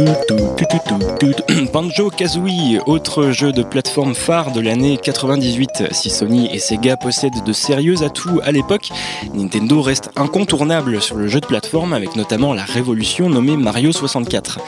do 0.00 0.06
do 0.06 0.36
do 0.56 0.64
do 0.88 1.16
do 1.18 1.54
do. 1.54 1.59
Banjo 1.72 2.10
Kazooie, 2.10 2.80
autre 2.86 3.30
jeu 3.30 3.52
de 3.52 3.62
plateforme 3.62 4.16
phare 4.16 4.50
de 4.50 4.60
l'année 4.60 4.98
98. 5.00 5.84
Si 5.92 6.10
Sony 6.10 6.48
et 6.52 6.58
Sega 6.58 6.96
possèdent 6.96 7.44
de 7.44 7.52
sérieux 7.52 8.02
atouts 8.02 8.40
à 8.42 8.50
l'époque, 8.50 8.90
Nintendo 9.34 9.80
reste 9.80 10.10
incontournable 10.16 11.00
sur 11.00 11.14
le 11.14 11.28
jeu 11.28 11.40
de 11.40 11.46
plateforme 11.46 11.92
avec 11.92 12.16
notamment 12.16 12.54
la 12.54 12.64
révolution 12.64 13.30
nommée 13.30 13.56
Mario 13.56 13.92
64. 13.92 14.58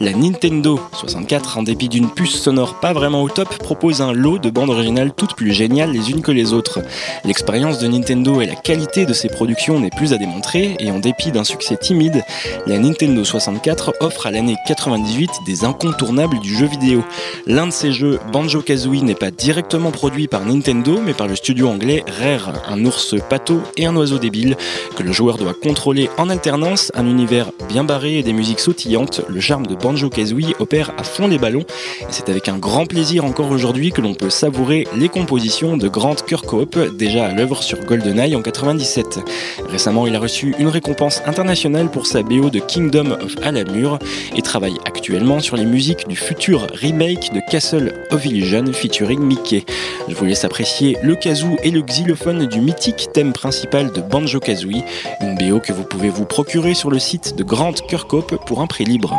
La 0.00 0.12
Nintendo 0.12 0.78
64, 0.92 1.58
en 1.58 1.64
dépit 1.64 1.88
d'une 1.88 2.08
puce 2.08 2.40
sonore 2.40 2.78
pas 2.78 2.92
vraiment 2.92 3.22
au 3.22 3.28
top, 3.28 3.48
propose 3.58 4.00
un 4.00 4.12
lot 4.12 4.38
de 4.38 4.50
bandes 4.50 4.70
originales 4.70 5.12
toutes 5.12 5.34
plus 5.34 5.52
géniales 5.52 5.90
les 5.90 6.12
unes 6.12 6.22
que 6.22 6.30
les 6.30 6.52
autres. 6.52 6.80
L'expérience 7.24 7.80
de 7.80 7.88
Nintendo 7.88 8.40
et 8.40 8.46
la 8.46 8.54
qualité 8.54 9.04
de 9.04 9.12
ses 9.14 9.28
productions 9.28 9.80
n'est 9.80 9.90
plus 9.90 10.12
à 10.12 10.18
démontrer 10.18 10.76
et 10.78 10.92
en 10.92 11.00
dépit 11.00 11.32
d'un 11.32 11.44
succès 11.44 11.76
timide, 11.76 12.22
la 12.66 12.78
Nintendo 12.78 13.24
64 13.24 13.94
offre 13.98 14.26
à 14.26 14.30
l'année 14.30 14.56
98 14.68 15.30
des 15.44 15.64
incontournables 15.64 16.38
du 16.38 16.51
jeu 16.52 16.66
vidéo. 16.66 17.04
L'un 17.46 17.66
de 17.66 17.72
ces 17.72 17.92
jeux, 17.92 18.18
Banjo-Kazooie, 18.32 19.02
n'est 19.02 19.14
pas 19.14 19.30
directement 19.30 19.90
produit 19.90 20.28
par 20.28 20.44
Nintendo, 20.44 21.00
mais 21.04 21.14
par 21.14 21.26
le 21.26 21.36
studio 21.36 21.68
anglais 21.68 22.04
Rare, 22.20 22.62
un 22.68 22.84
ours 22.84 23.14
pato 23.28 23.60
et 23.76 23.86
un 23.86 23.96
oiseau 23.96 24.18
débile 24.18 24.56
que 24.96 25.02
le 25.02 25.12
joueur 25.12 25.38
doit 25.38 25.54
contrôler 25.54 26.08
en 26.18 26.28
alternance, 26.28 26.92
un 26.94 27.06
univers 27.06 27.50
bien 27.68 27.84
barré 27.84 28.18
et 28.18 28.22
des 28.22 28.32
musiques 28.32 28.60
sautillantes. 28.60 29.22
Le 29.28 29.40
charme 29.40 29.66
de 29.66 29.74
Banjo-Kazooie 29.74 30.54
opère 30.58 30.92
à 30.98 31.04
fond 31.04 31.28
les 31.28 31.38
ballons 31.38 31.64
et 32.00 32.06
c'est 32.10 32.28
avec 32.28 32.48
un 32.48 32.58
grand 32.58 32.86
plaisir 32.86 33.24
encore 33.24 33.50
aujourd'hui 33.50 33.92
que 33.92 34.00
l'on 34.00 34.14
peut 34.14 34.30
savourer 34.30 34.86
les 34.96 35.08
compositions 35.08 35.76
de 35.76 35.88
Grant 35.88 36.14
Kirkhope, 36.14 36.96
déjà 36.96 37.26
à 37.26 37.32
l'œuvre 37.32 37.62
sur 37.62 37.78
GoldenEye 37.84 38.36
en 38.36 38.42
97. 38.42 39.20
Récemment, 39.68 40.06
il 40.06 40.14
a 40.14 40.18
reçu 40.18 40.54
une 40.58 40.68
récompense 40.68 41.22
internationale 41.26 41.90
pour 41.90 42.06
sa 42.06 42.22
BO 42.22 42.50
de 42.50 42.58
Kingdom 42.58 43.12
of 43.12 43.34
Alamur 43.42 43.98
et 44.36 44.42
travaille 44.42 44.76
actuellement 44.84 45.40
sur 45.40 45.56
les 45.56 45.64
musiques 45.64 46.08
du 46.08 46.16
futur 46.16 46.41
remake 46.50 47.32
de 47.32 47.40
Castle 47.40 47.92
of 48.10 48.24
Illusion 48.26 48.72
featuring 48.72 49.20
Mickey. 49.20 49.64
Je 50.08 50.14
vous 50.14 50.24
laisse 50.24 50.44
apprécier 50.44 50.96
le 51.02 51.14
kazoo 51.14 51.56
et 51.62 51.70
le 51.70 51.82
xylophone 51.82 52.46
du 52.46 52.60
mythique 52.60 53.08
thème 53.12 53.32
principal 53.32 53.92
de 53.92 54.00
Banjo-Kazooie, 54.00 54.84
une 55.20 55.36
BO 55.36 55.60
que 55.60 55.72
vous 55.72 55.84
pouvez 55.84 56.08
vous 56.08 56.24
procurer 56.24 56.74
sur 56.74 56.90
le 56.90 56.98
site 56.98 57.36
de 57.36 57.44
Grant 57.44 57.72
Kirkhope 57.72 58.44
pour 58.44 58.60
un 58.60 58.66
prix 58.66 58.84
libre. 58.84 59.16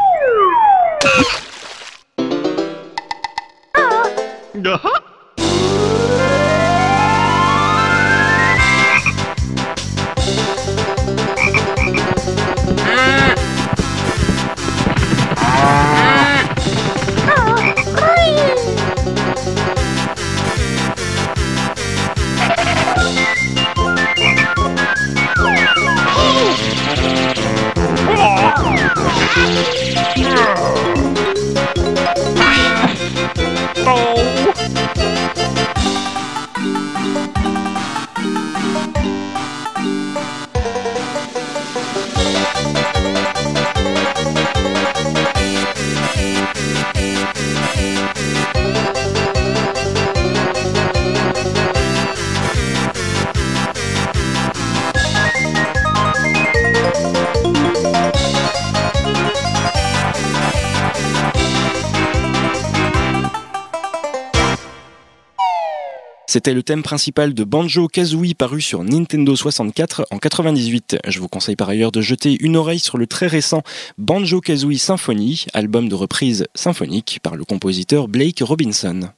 C'était 66.33 66.55
le 66.55 66.63
thème 66.63 66.81
principal 66.81 67.35
de 67.35 67.43
Banjo 67.43 67.87
Kazooie 67.87 68.33
paru 68.33 68.59
sur 68.59 68.83
Nintendo 68.83 69.35
64 69.35 70.07
en 70.09 70.17
98. 70.17 70.97
Je 71.05 71.19
vous 71.19 71.27
conseille 71.27 71.55
par 71.55 71.69
ailleurs 71.69 71.91
de 71.91 72.01
jeter 72.01 72.37
une 72.39 72.57
oreille 72.57 72.79
sur 72.79 72.97
le 72.97 73.05
très 73.05 73.27
récent 73.27 73.61
Banjo 73.99 74.41
Kazooie 74.41 74.79
Symphony, 74.79 75.45
album 75.53 75.89
de 75.89 75.93
reprise 75.93 76.47
symphonique 76.55 77.19
par 77.21 77.35
le 77.35 77.45
compositeur 77.45 78.07
Blake 78.07 78.39
Robinson. 78.41 79.11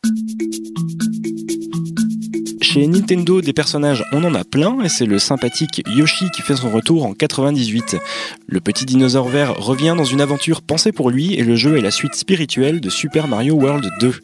Chez 2.67 2.87
Nintendo, 2.87 3.41
des 3.41 3.53
personnages, 3.53 4.03
on 4.11 4.23
en 4.23 4.33
a 4.33 4.43
plein, 4.43 4.81
et 4.81 4.89
c'est 4.89 5.05
le 5.05 5.19
sympathique 5.19 5.83
Yoshi 5.85 6.31
qui 6.31 6.41
fait 6.41 6.55
son 6.55 6.71
retour 6.71 7.05
en 7.05 7.13
98. 7.13 7.95
Le 8.47 8.59
petit 8.59 8.85
dinosaure 8.85 9.29
vert 9.29 9.53
revient 9.59 9.93
dans 9.95 10.03
une 10.03 10.19
aventure 10.19 10.63
pensée 10.63 10.91
pour 10.91 11.11
lui, 11.11 11.35
et 11.35 11.43
le 11.43 11.55
jeu 11.55 11.77
est 11.77 11.81
la 11.81 11.91
suite 11.91 12.15
spirituelle 12.15 12.81
de 12.81 12.89
Super 12.89 13.27
Mario 13.27 13.53
World 13.53 13.87
2. 13.99 14.15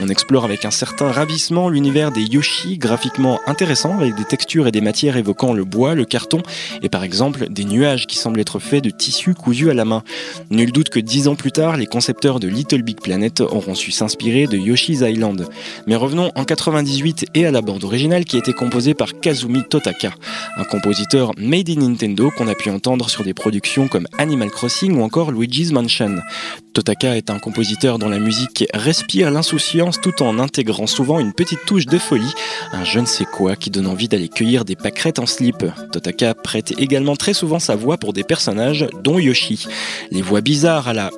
On 0.00 0.08
explore 0.08 0.46
avec 0.46 0.64
un 0.64 0.70
certain 0.70 1.12
ravissement 1.12 1.68
l'univers 1.68 2.10
des 2.10 2.22
Yoshi, 2.22 2.78
graphiquement 2.78 3.38
intéressant, 3.46 3.98
avec 3.98 4.14
des 4.16 4.24
textures 4.24 4.66
et 4.66 4.72
des 4.72 4.80
matières 4.80 5.18
évoquant 5.18 5.52
le 5.52 5.64
bois, 5.64 5.94
le 5.94 6.06
carton, 6.06 6.42
et 6.82 6.88
par 6.88 7.04
exemple 7.04 7.48
des 7.50 7.66
nuages 7.66 8.06
qui 8.06 8.16
semblent 8.16 8.40
être 8.40 8.60
faits 8.60 8.82
de 8.82 8.90
tissus 8.90 9.34
cousus 9.34 9.68
à 9.68 9.74
la 9.74 9.84
main. 9.84 10.02
Nul 10.50 10.72
doute 10.72 10.88
que 10.88 11.00
dix 11.00 11.28
ans 11.28 11.36
plus 11.36 11.52
tard, 11.52 11.76
les 11.76 11.86
concepteurs 11.86 12.40
de 12.40 12.48
Little 12.48 12.82
Big 12.82 12.98
Planet 12.98 13.42
auront 13.42 13.74
su 13.74 13.90
s'inspirer 13.90 14.46
de 14.46 14.56
Yoshi's 14.56 15.02
Island. 15.02 15.46
Mais 15.86 15.96
revenons 15.96 16.32
en 16.34 16.44
98 16.44 17.26
et 17.34 17.44
à 17.44 17.50
la 17.50 17.60
bande 17.60 17.89
originale 17.90 18.24
qui 18.24 18.36
a 18.36 18.38
été 18.38 18.52
composé 18.52 18.94
par 18.94 19.18
Kazumi 19.18 19.64
Totaka, 19.68 20.12
un 20.56 20.62
compositeur 20.62 21.32
made 21.36 21.68
in 21.70 21.80
Nintendo 21.80 22.30
qu'on 22.30 22.46
a 22.46 22.54
pu 22.54 22.70
entendre 22.70 23.10
sur 23.10 23.24
des 23.24 23.34
productions 23.34 23.88
comme 23.88 24.06
Animal 24.16 24.48
Crossing 24.48 24.96
ou 24.96 25.02
encore 25.02 25.32
Luigi's 25.32 25.72
Mansion. 25.72 26.18
Totaka 26.72 27.16
est 27.16 27.30
un 27.30 27.40
compositeur 27.40 27.98
dont 27.98 28.08
la 28.08 28.20
musique 28.20 28.64
respire 28.72 29.32
l'insouciance 29.32 30.00
tout 30.00 30.22
en 30.22 30.38
intégrant 30.38 30.86
souvent 30.86 31.18
une 31.18 31.32
petite 31.32 31.64
touche 31.66 31.86
de 31.86 31.98
folie, 31.98 32.32
un 32.72 32.84
je 32.84 33.00
ne 33.00 33.06
sais 33.06 33.24
quoi 33.24 33.56
qui 33.56 33.70
donne 33.70 33.88
envie 33.88 34.06
d'aller 34.06 34.28
cueillir 34.28 34.64
des 34.64 34.76
pâquerettes 34.76 35.18
en 35.18 35.26
slip. 35.26 35.64
Totaka 35.90 36.34
prête 36.34 36.72
également 36.78 37.16
très 37.16 37.34
souvent 37.34 37.58
sa 37.58 37.74
voix 37.74 37.96
pour 37.96 38.12
des 38.12 38.22
personnages 38.22 38.86
dont 39.02 39.18
Yoshi. 39.18 39.66
Les 40.12 40.22
voix 40.22 40.42
bizarres 40.42 40.86
à 40.86 40.92
la 40.92 41.10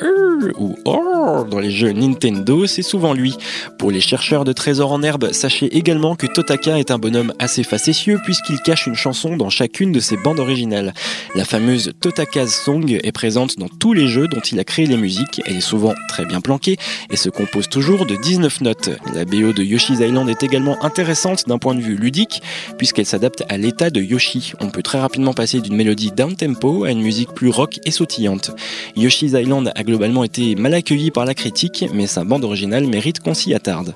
ou 0.59 0.77
OR 0.85 1.45
dans 1.45 1.61
les 1.61 1.71
jeux 1.71 1.93
Nintendo, 1.93 2.67
c'est 2.67 2.83
souvent 2.83 3.15
lui. 3.15 3.37
Pour 3.79 3.91
les 3.91 4.01
chercheurs 4.01 4.45
de 4.45 4.53
trésors 4.53 4.93
en 4.93 5.03
herbe, 5.03 5.33
sachez 5.33 5.77
également 5.77 6.17
que 6.17 6.27
Totaka 6.27 6.62
est 6.71 6.91
un 6.91 6.99
bonhomme 6.99 7.33
assez 7.39 7.65
facétieux 7.65 8.21
puisqu'il 8.23 8.61
cache 8.61 8.87
une 8.87 8.95
chanson 8.95 9.37
dans 9.37 9.51
chacune 9.51 9.91
de 9.91 10.01
ses 10.01 10.17
bandes 10.17 10.39
originales. 10.39 10.95
La 11.35 11.45
fameuse 11.45 11.93
Totaka's 12.01 12.55
Song 12.65 12.99
est 13.03 13.13
présente 13.13 13.59
dans 13.59 13.69
tous 13.69 13.93
les 13.93 14.07
jeux 14.07 14.29
dont 14.29 14.41
il 14.41 14.61
a 14.61 14.65
créé 14.65 14.87
les 14.87 14.97
musiques, 14.97 15.43
elle 15.45 15.57
est 15.57 15.61
souvent 15.61 15.95
très 16.09 16.25
bien 16.25 16.41
planquée 16.41 16.77
et 17.11 17.17
se 17.17 17.29
compose 17.31 17.69
toujours 17.69 18.07
de 18.07 18.15
19 18.17 18.61
notes. 18.61 18.91
La 19.15 19.25
BO 19.25 19.53
de 19.53 19.63
Yoshi's 19.63 19.99
Island 19.99 20.29
est 20.29 20.43
également 20.43 20.83
intéressante 20.85 21.49
d'un 21.49 21.59
point 21.59 21.75
de 21.75 21.81
vue 21.81 21.97
ludique 21.97 22.43
puisqu'elle 22.79 23.07
s'adapte 23.07 23.43
à 23.49 23.57
l'état 23.57 23.91
de 23.91 24.01
Yoshi. 24.01 24.53
On 24.61 24.71
peut 24.71 24.83
très 24.83 25.01
rapidement 25.01 25.35
passer 25.35 25.61
d'une 25.61 25.75
mélodie 25.75 26.13
down 26.13 26.37
tempo 26.37 26.85
à 26.85 26.91
une 26.91 27.03
musique 27.03 27.33
plus 27.33 27.51
rock 27.51 27.81
et 27.85 27.91
sautillante. 27.91 28.53
Yoshi's 28.97 29.33
Island 29.33 29.73
a 29.75 29.83
globalement 29.83 30.23
été 30.23 30.55
mal 30.55 30.75
accueilli 30.75 31.11
par 31.11 31.25
la 31.25 31.35
critique, 31.35 31.85
mais 31.93 32.07
sa 32.07 32.25
bande 32.25 32.45
originale 32.45 32.87
mérite 32.87 33.21
qu'on 33.21 33.35
s'y 33.35 33.53
attarde. 33.53 33.95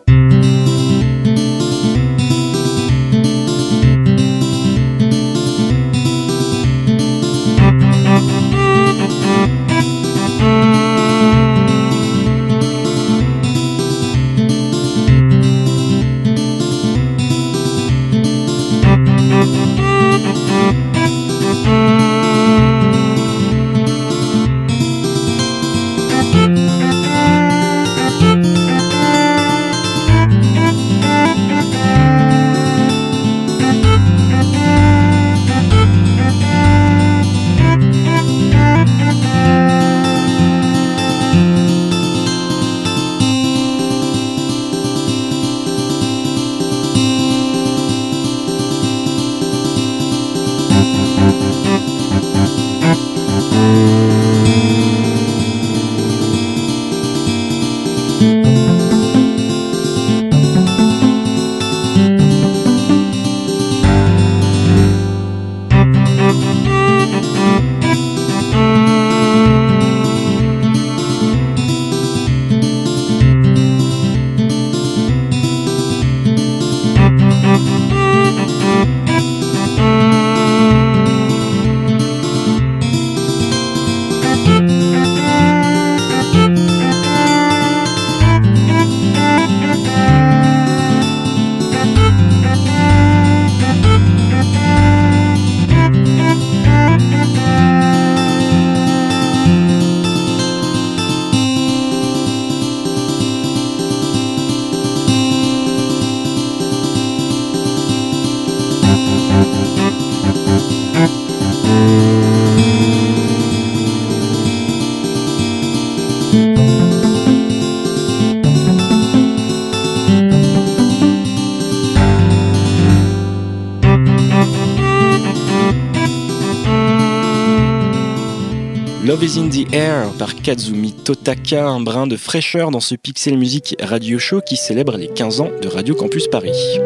Air 129.73 130.11
par 130.19 130.35
Kazumi 130.35 130.93
Totaka, 130.93 131.67
un 131.67 131.81
brin 131.81 132.07
de 132.07 132.17
fraîcheur 132.17 132.71
dans 132.71 132.81
ce 132.81 132.95
Pixel 132.95 133.37
Music 133.37 133.77
Radio 133.81 134.19
Show 134.19 134.41
qui 134.41 134.57
célèbre 134.57 134.97
les 134.97 135.09
15 135.09 135.41
ans 135.41 135.51
de 135.63 135.69
Radio 135.69 135.95
Campus 135.95 136.29
Paris. 136.29 136.79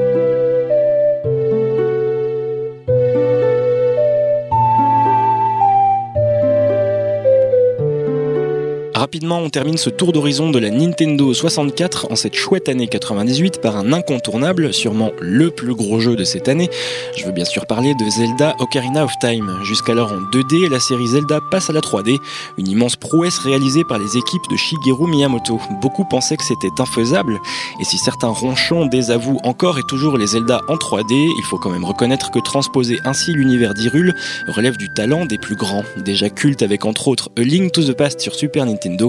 Rapidement, 9.10 9.40
on 9.40 9.50
termine 9.50 9.76
ce 9.76 9.90
tour 9.90 10.12
d'horizon 10.12 10.50
de 10.50 10.60
la 10.60 10.70
Nintendo 10.70 11.34
64 11.34 12.12
en 12.12 12.14
cette 12.14 12.36
chouette 12.36 12.68
année 12.68 12.86
98 12.86 13.60
par 13.60 13.76
un 13.76 13.92
incontournable, 13.92 14.72
sûrement 14.72 15.10
le 15.20 15.50
plus 15.50 15.74
gros 15.74 15.98
jeu 15.98 16.14
de 16.14 16.22
cette 16.22 16.46
année. 16.46 16.70
Je 17.16 17.26
veux 17.26 17.32
bien 17.32 17.44
sûr 17.44 17.66
parler 17.66 17.92
de 17.96 18.08
Zelda 18.08 18.54
Ocarina 18.60 19.02
of 19.02 19.10
Time. 19.20 19.52
Jusqu'alors 19.64 20.12
en 20.12 20.20
2D, 20.32 20.70
la 20.70 20.78
série 20.78 21.08
Zelda 21.08 21.40
passe 21.50 21.70
à 21.70 21.72
la 21.72 21.80
3D, 21.80 22.18
une 22.56 22.68
immense 22.68 22.94
prouesse 22.94 23.38
réalisée 23.38 23.82
par 23.82 23.98
les 23.98 24.16
équipes 24.16 24.48
de 24.48 24.56
Shigeru 24.56 25.10
Miyamoto. 25.10 25.58
Beaucoup 25.82 26.04
pensaient 26.04 26.36
que 26.36 26.44
c'était 26.44 26.68
infaisable, 26.78 27.40
et 27.80 27.84
si 27.84 27.98
certains 27.98 28.28
ronchons 28.28 28.86
désavouent 28.86 29.40
encore 29.42 29.80
et 29.80 29.84
toujours 29.88 30.18
les 30.18 30.28
Zelda 30.28 30.60
en 30.68 30.76
3D, 30.76 31.32
il 31.36 31.44
faut 31.46 31.58
quand 31.58 31.70
même 31.70 31.84
reconnaître 31.84 32.30
que 32.30 32.38
transposer 32.38 32.98
ainsi 33.04 33.32
l'univers 33.32 33.74
d'Hyrule 33.74 34.14
relève 34.46 34.76
du 34.76 34.88
talent 34.94 35.26
des 35.26 35.38
plus 35.38 35.56
grands. 35.56 35.82
Déjà 35.96 36.30
culte 36.30 36.62
avec 36.62 36.84
entre 36.84 37.08
autres 37.08 37.28
A 37.36 37.40
Link 37.40 37.72
to 37.72 37.82
the 37.82 37.92
Past 37.92 38.20
sur 38.20 38.36
Super 38.36 38.66
Nintendo 38.66 38.99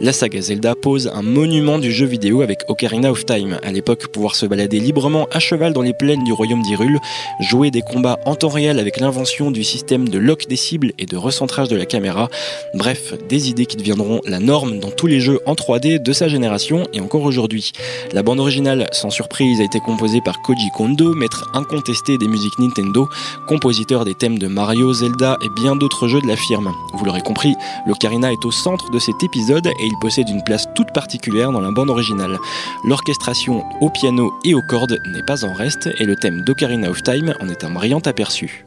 la 0.00 0.12
saga 0.12 0.40
Zelda 0.40 0.74
pose 0.74 1.10
un 1.12 1.22
monument 1.22 1.78
du 1.78 1.92
jeu 1.92 2.06
vidéo 2.06 2.42
avec 2.42 2.60
Ocarina 2.68 3.10
of 3.10 3.24
Time. 3.24 3.58
À 3.62 3.72
l'époque, 3.72 4.08
pouvoir 4.08 4.34
se 4.34 4.46
balader 4.46 4.80
librement 4.80 5.26
à 5.30 5.38
cheval 5.38 5.72
dans 5.72 5.82
les 5.82 5.92
plaines 5.92 6.24
du 6.24 6.32
royaume 6.32 6.62
d'Hyrule, 6.62 6.98
jouer 7.40 7.70
des 7.70 7.82
combats 7.82 8.18
en 8.24 8.34
temps 8.34 8.48
réel 8.48 8.78
avec 8.78 9.00
l'invention 9.00 9.50
du 9.50 9.64
système 9.64 10.08
de 10.08 10.18
lock 10.18 10.46
des 10.48 10.56
cibles 10.56 10.92
et 10.98 11.06
de 11.06 11.16
recentrage 11.16 11.68
de 11.68 11.76
la 11.76 11.86
caméra, 11.86 12.28
bref, 12.74 13.14
des 13.28 13.48
idées 13.48 13.66
qui 13.66 13.76
deviendront 13.76 14.20
la 14.26 14.38
norme 14.38 14.78
dans 14.78 14.90
tous 14.90 15.06
les 15.06 15.20
jeux 15.20 15.40
en 15.46 15.54
3D 15.54 16.02
de 16.02 16.12
sa 16.12 16.28
génération 16.28 16.86
et 16.92 17.00
encore 17.00 17.22
aujourd'hui. 17.22 17.72
La 18.12 18.22
bande 18.22 18.40
originale, 18.40 18.88
sans 18.92 19.10
surprise, 19.10 19.60
a 19.60 19.64
été 19.64 19.80
composée 19.80 20.20
par 20.24 20.40
Koji 20.42 20.70
Kondo, 20.74 21.14
maître 21.14 21.50
incontesté 21.54 22.18
des 22.18 22.28
musiques 22.28 22.58
Nintendo, 22.58 23.08
compositeur 23.46 24.04
des 24.04 24.14
thèmes 24.14 24.38
de 24.38 24.46
Mario, 24.46 24.92
Zelda 24.92 25.36
et 25.42 25.48
bien 25.48 25.76
d'autres 25.76 26.08
jeux 26.08 26.20
de 26.20 26.28
la 26.28 26.36
firme. 26.36 26.72
Vous 26.94 27.04
l'aurez 27.04 27.22
compris, 27.22 27.54
l'Ocarina 27.86 28.32
est 28.32 28.44
au 28.44 28.50
centre 28.50 28.90
de 28.90 28.98
ces 28.98 29.12
et 29.34 29.86
il 29.86 29.98
possède 30.00 30.28
une 30.28 30.42
place 30.42 30.66
toute 30.74 30.92
particulière 30.92 31.52
dans 31.52 31.60
la 31.60 31.70
bande 31.70 31.90
originale. 31.90 32.38
L'orchestration 32.84 33.64
au 33.80 33.88
piano 33.88 34.32
et 34.44 34.54
aux 34.54 34.62
cordes 34.62 35.00
n'est 35.06 35.22
pas 35.22 35.44
en 35.44 35.52
reste 35.52 35.88
et 35.98 36.04
le 36.04 36.16
thème 36.16 36.42
d'Ocarina 36.42 36.90
of 36.90 37.02
Time 37.02 37.34
en 37.40 37.48
est 37.48 37.64
un 37.64 37.70
brillant 37.70 38.00
aperçu. 38.00 38.64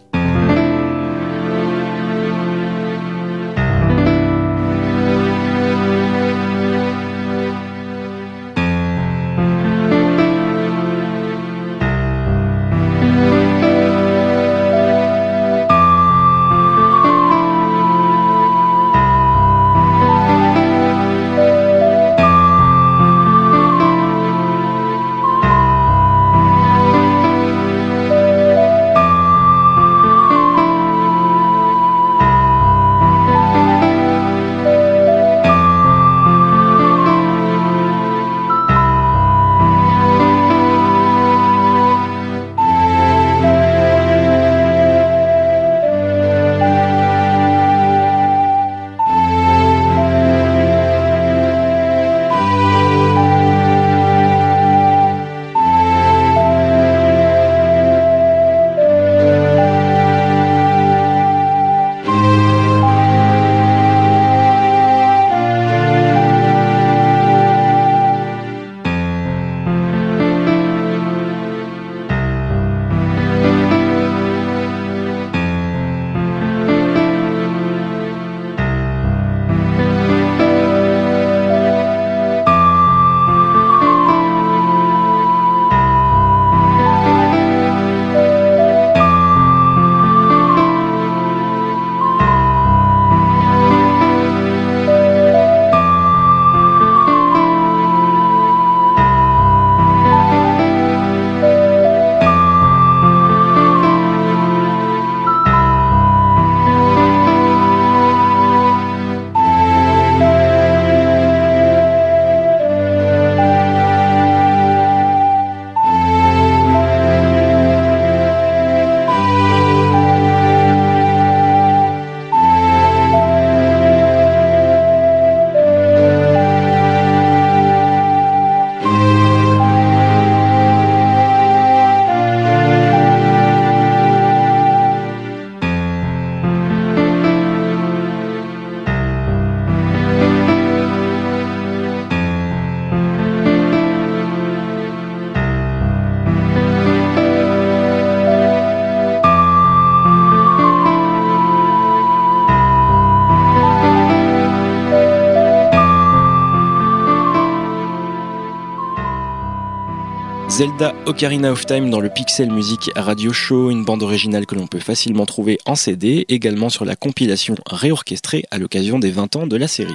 Zelda 160.57 160.93
Ocarina 161.05 161.51
of 161.51 161.65
Time 161.65 161.89
dans 161.89 161.99
le 161.99 162.07
Pixel 162.07 162.49
Music 162.49 162.89
Radio 162.95 163.33
Show, 163.33 163.71
une 163.71 163.83
bande 163.83 164.03
originale 164.03 164.45
que 164.45 164.55
l'on 164.55 164.67
peut 164.67 164.79
facilement 164.79 165.25
trouver 165.25 165.57
en 165.65 165.75
CD, 165.75 166.23
également 166.29 166.69
sur 166.69 166.85
la 166.85 166.95
compilation 166.95 167.55
réorchestrée 167.69 168.45
à 168.51 168.57
l'occasion 168.57 168.97
des 168.97 169.11
20 169.11 169.35
ans 169.35 169.47
de 169.47 169.57
la 169.57 169.67
série. 169.67 169.91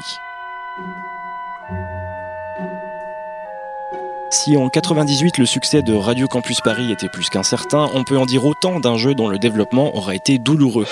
Si 4.31 4.55
en 4.59 4.69
98 4.69 5.39
le 5.39 5.47
succès 5.47 5.81
de 5.81 5.95
Radio 5.95 6.29
Campus 6.29 6.61
Paris 6.61 6.93
était 6.93 7.09
plus 7.09 7.31
qu'incertain, 7.31 7.89
on 7.95 8.05
peut 8.05 8.19
en 8.19 8.27
dire 8.27 8.45
autant 8.45 8.81
d'un 8.81 8.99
jeu 8.99 9.15
dont 9.15 9.29
le 9.29 9.39
développement 9.39 9.97
aura 9.97 10.15
été 10.15 10.37
douloureux. 10.37 10.87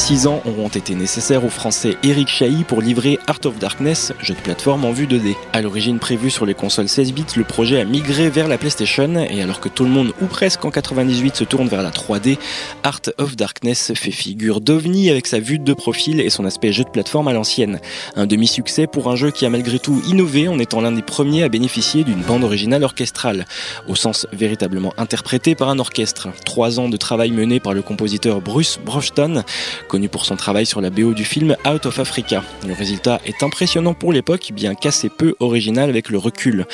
Six 0.00 0.26
ans 0.26 0.40
auront 0.46 0.68
été 0.68 0.94
nécessaires 0.94 1.44
au 1.44 1.50
français 1.50 1.96
Eric 2.02 2.26
Chahi 2.26 2.64
pour 2.64 2.80
livrer 2.80 3.18
Art 3.26 3.38
of 3.44 3.58
Darkness, 3.58 4.14
jeu 4.20 4.34
de 4.34 4.40
plateforme 4.40 4.86
en 4.86 4.92
vue 4.92 5.06
2D. 5.06 5.36
À 5.52 5.60
l'origine 5.60 5.98
prévu 5.98 6.30
sur 6.30 6.46
les 6.46 6.54
consoles 6.54 6.88
16 6.88 7.12
bits, 7.12 7.26
le 7.36 7.44
projet 7.44 7.78
a 7.80 7.84
migré 7.84 8.30
vers 8.30 8.48
la 8.48 8.56
PlayStation 8.56 9.14
et 9.18 9.42
alors 9.42 9.60
que 9.60 9.68
tout 9.68 9.84
le 9.84 9.90
monde, 9.90 10.12
ou 10.22 10.26
presque 10.26 10.64
en 10.64 10.70
98, 10.70 11.36
se 11.36 11.44
tourne 11.44 11.68
vers 11.68 11.82
la 11.82 11.90
3D, 11.90 12.38
Art 12.82 13.02
of 13.18 13.36
Darkness 13.36 13.92
fait 13.94 14.10
figure 14.10 14.62
d'ovni 14.62 15.10
avec 15.10 15.26
sa 15.26 15.38
vue 15.38 15.58
de 15.58 15.74
profil 15.74 16.20
et 16.20 16.30
son 16.30 16.46
aspect 16.46 16.72
jeu 16.72 16.84
de 16.84 16.88
plateforme 16.90 17.28
à 17.28 17.34
l'ancienne. 17.34 17.78
Un 18.16 18.26
demi-succès 18.26 18.86
pour 18.86 19.10
un 19.10 19.16
jeu 19.16 19.30
qui 19.30 19.44
a 19.44 19.50
malgré 19.50 19.78
tout 19.78 20.02
innové 20.08 20.48
en 20.48 20.58
étant 20.58 20.80
l'un 20.80 20.92
des 20.92 21.02
premiers 21.02 21.44
à 21.44 21.50
bénéficier 21.50 22.04
d'une 22.04 22.22
bande 22.22 22.42
originale 22.42 22.84
orchestrale, 22.84 23.44
au 23.86 23.94
sens 23.94 24.26
véritablement 24.32 24.94
interprété 24.96 25.54
par 25.54 25.68
un 25.68 25.78
orchestre. 25.78 26.30
Trois 26.46 26.80
ans 26.80 26.88
de 26.88 26.96
travail 26.96 27.32
mené 27.32 27.60
par 27.60 27.74
le 27.74 27.82
compositeur 27.82 28.40
Bruce 28.40 28.80
Brofton, 28.82 29.44
connu 29.90 30.08
pour 30.08 30.24
son 30.24 30.36
travail 30.36 30.66
sur 30.66 30.80
la 30.80 30.88
BO 30.88 31.14
du 31.14 31.24
film 31.24 31.56
Out 31.66 31.84
of 31.84 31.98
Africa. 31.98 32.44
Le 32.64 32.72
résultat 32.72 33.20
est 33.26 33.42
impressionnant 33.42 33.92
pour 33.92 34.12
l'époque, 34.12 34.52
bien 34.54 34.76
qu'assez 34.76 35.08
peu 35.08 35.34
original 35.40 35.90
avec 35.90 36.10
le 36.10 36.18
recul. 36.18 36.64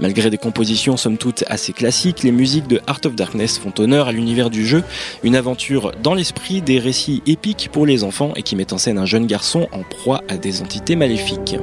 Malgré 0.00 0.28
des 0.28 0.38
compositions 0.38 0.96
somme 0.96 1.16
toute 1.16 1.44
assez 1.46 1.72
classiques, 1.72 2.24
les 2.24 2.32
musiques 2.32 2.66
de 2.66 2.80
Art 2.88 3.00
of 3.04 3.14
Darkness 3.14 3.58
font 3.58 3.72
honneur 3.78 4.08
à 4.08 4.12
l'univers 4.12 4.50
du 4.50 4.66
jeu, 4.66 4.82
une 5.22 5.36
aventure 5.36 5.92
dans 6.02 6.14
l'esprit, 6.14 6.62
des 6.62 6.80
récits 6.80 7.22
épiques 7.26 7.68
pour 7.70 7.86
les 7.86 8.02
enfants 8.02 8.32
et 8.34 8.42
qui 8.42 8.56
met 8.56 8.72
en 8.72 8.78
scène 8.78 8.98
un 8.98 9.06
jeune 9.06 9.26
garçon 9.26 9.68
en 9.70 9.84
proie 9.84 10.22
à 10.28 10.36
des 10.36 10.60
entités 10.60 10.96
maléfiques. 10.96 11.56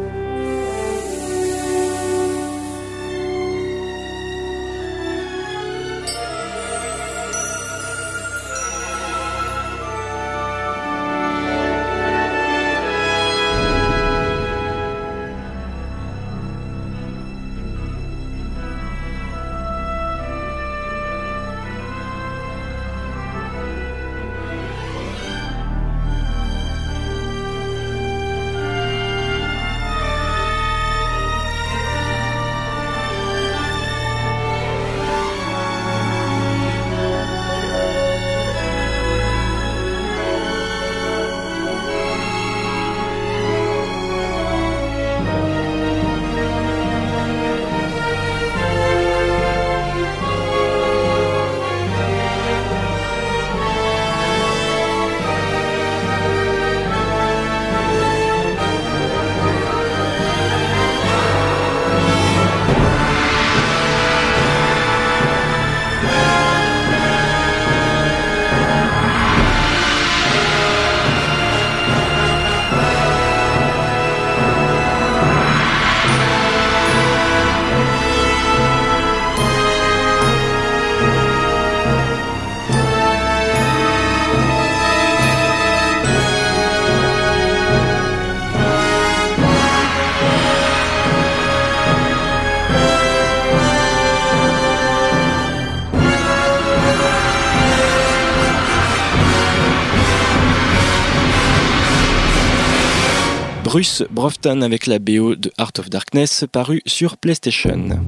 Bruce 103.72 104.04
Brofton 104.12 104.64
avec 104.64 104.86
la 104.86 105.00
BO 105.00 105.36
de 105.36 105.50
Art 105.58 105.72
of 105.80 105.90
Darkness 105.90 106.44
paru 106.52 106.82
sur 106.86 107.16
PlayStation. 107.16 108.02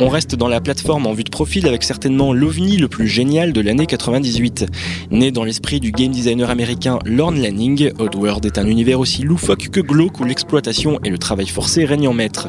On 0.00 0.08
reste 0.08 0.36
dans 0.36 0.46
la 0.46 0.60
plateforme 0.60 1.08
en 1.08 1.12
vue 1.12 1.24
de 1.24 1.30
profil 1.30 1.66
avec 1.66 1.82
certainement 1.82 2.32
l'ovni 2.32 2.76
le 2.76 2.86
plus 2.86 3.08
génial 3.08 3.52
de 3.52 3.60
l'année 3.60 3.86
98. 3.86 4.66
Né 5.10 5.32
dans 5.32 5.42
l'esprit 5.42 5.80
du 5.80 5.90
game 5.90 6.12
designer 6.12 6.50
américain 6.50 7.00
Lorne 7.04 7.42
Lanning, 7.42 7.90
Oddworld 7.98 8.46
est 8.46 8.58
un 8.58 8.66
univers 8.66 9.00
aussi 9.00 9.24
loufoque 9.24 9.70
que 9.70 9.80
glauque 9.80 10.20
où 10.20 10.24
l'exploitation 10.24 11.00
et 11.02 11.10
le 11.10 11.18
travail 11.18 11.48
forcé 11.48 11.84
règnent 11.84 12.06
en 12.06 12.12
maître. 12.12 12.46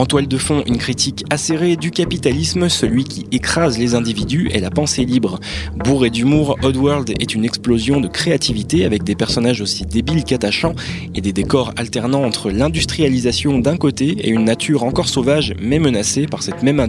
En 0.00 0.06
toile 0.06 0.26
de 0.26 0.36
fond, 0.38 0.64
une 0.66 0.78
critique 0.78 1.24
acérée 1.30 1.76
du 1.76 1.92
capitalisme, 1.92 2.68
celui 2.68 3.04
qui 3.04 3.26
écrase 3.30 3.78
les 3.78 3.94
individus 3.94 4.50
et 4.52 4.58
la 4.58 4.70
pensée 4.70 5.04
libre. 5.04 5.38
Bourré 5.76 6.10
d'humour, 6.10 6.56
Oddworld 6.64 7.10
est 7.10 7.32
une 7.32 7.44
explosion 7.44 8.00
de 8.00 8.08
créativité 8.08 8.84
avec 8.84 9.04
des 9.04 9.14
personnages 9.14 9.60
aussi 9.60 9.86
débiles 9.86 10.24
qu'attachants 10.24 10.74
et 11.14 11.20
des 11.20 11.32
décors 11.32 11.72
alternant 11.76 12.24
entre 12.24 12.50
l'industrialisation 12.50 13.60
d'un 13.60 13.76
côté 13.76 14.16
et 14.18 14.30
une 14.30 14.44
nature 14.44 14.82
encore 14.82 15.08
sauvage 15.08 15.54
mais 15.60 15.78
menacée 15.78 16.26
par 16.26 16.42
cette 16.42 16.64
même 16.64 16.80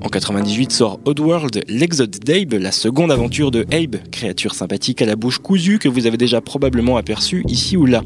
En 0.00 0.08
98 0.08 0.72
sort 0.72 1.00
Oddworld, 1.04 1.64
l'Exode 1.68 2.18
d'Abe, 2.18 2.54
la 2.54 2.72
seconde 2.72 3.10
aventure 3.10 3.50
de 3.50 3.66
Abe, 3.72 3.96
créature 4.10 4.54
sympathique 4.54 5.02
à 5.02 5.06
la 5.06 5.16
bouche 5.16 5.38
cousue 5.38 5.78
que 5.78 5.88
vous 5.88 6.06
avez 6.06 6.16
déjà 6.16 6.40
probablement 6.40 6.96
aperçue 6.96 7.44
ici 7.48 7.76
ou 7.76 7.86
là. 7.86 8.02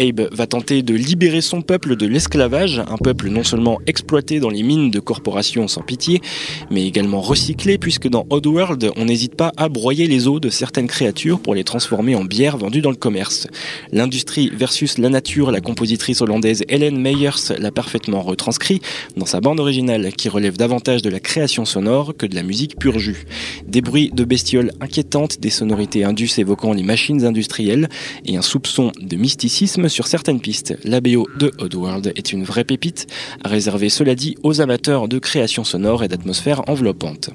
Abe 0.00 0.28
va 0.32 0.46
tenter 0.46 0.82
de 0.82 0.94
libérer 0.94 1.42
son 1.42 1.60
peuple 1.60 1.94
de 1.94 2.06
l'esclavage, 2.06 2.78
un 2.78 2.96
peuple 2.96 3.28
non 3.28 3.44
seulement 3.44 3.80
exploité 3.86 4.40
dans 4.40 4.48
les 4.48 4.62
mines 4.62 4.90
de 4.90 4.98
corporations 4.98 5.68
sans 5.68 5.82
pitié, 5.82 6.22
mais 6.70 6.86
également 6.86 7.20
recyclé 7.20 7.76
puisque 7.76 8.08
dans 8.08 8.26
Oddworld, 8.30 8.92
on 8.96 9.04
n'hésite 9.04 9.34
pas 9.34 9.52
à 9.58 9.68
broyer 9.68 10.06
les 10.06 10.26
os 10.26 10.40
de 10.40 10.48
certaines 10.48 10.86
créatures 10.86 11.38
pour 11.38 11.54
les 11.54 11.64
transformer 11.64 12.14
en 12.14 12.24
bière 12.24 12.56
vendue 12.56 12.80
dans 12.80 12.90
le 12.90 12.96
commerce. 12.96 13.46
L'industrie 13.92 14.50
versus 14.54 14.96
la 14.96 15.10
nature, 15.10 15.50
la 15.50 15.60
compositrice 15.60 16.22
hollandaise 16.22 16.64
Helen 16.68 16.98
Meyers 16.98 17.52
l'a 17.58 17.70
parfaitement 17.70 18.22
retranscrit 18.22 18.80
dans 19.18 19.26
sa 19.26 19.40
bande 19.40 19.60
originale 19.60 20.12
qui 20.12 20.30
relève 20.30 20.56
davantage 20.56 21.02
de 21.02 21.10
la 21.10 21.20
création 21.20 21.66
sonore 21.66 22.16
que 22.16 22.24
de 22.24 22.34
la 22.34 22.42
musique 22.42 22.78
pur 22.78 22.98
jus. 22.98 23.26
Des 23.66 23.82
bruits 23.82 24.10
de 24.14 24.24
bestioles 24.24 24.72
inquiétantes, 24.80 25.40
des 25.40 25.50
sonorités 25.50 26.04
indus 26.04 26.38
évoquant 26.38 26.72
les 26.72 26.84
machines 26.84 27.26
industrielles 27.26 27.88
et 28.24 28.38
un 28.38 28.42
soupçon 28.42 28.92
de 28.98 29.16
mysticisme 29.16 29.89
sur 29.90 30.06
certaines 30.06 30.40
pistes. 30.40 30.76
La 30.84 31.00
BO 31.00 31.28
de 31.38 31.52
Oddworld 31.58 32.12
est 32.16 32.32
une 32.32 32.44
vraie 32.44 32.64
pépite, 32.64 33.06
réservée 33.44 33.90
cela 33.90 34.14
dit 34.14 34.36
aux 34.42 34.60
amateurs 34.60 35.08
de 35.08 35.18
création 35.18 35.64
sonore 35.64 36.04
et 36.04 36.08
d'atmosphère 36.08 36.68
enveloppante. 36.68 37.30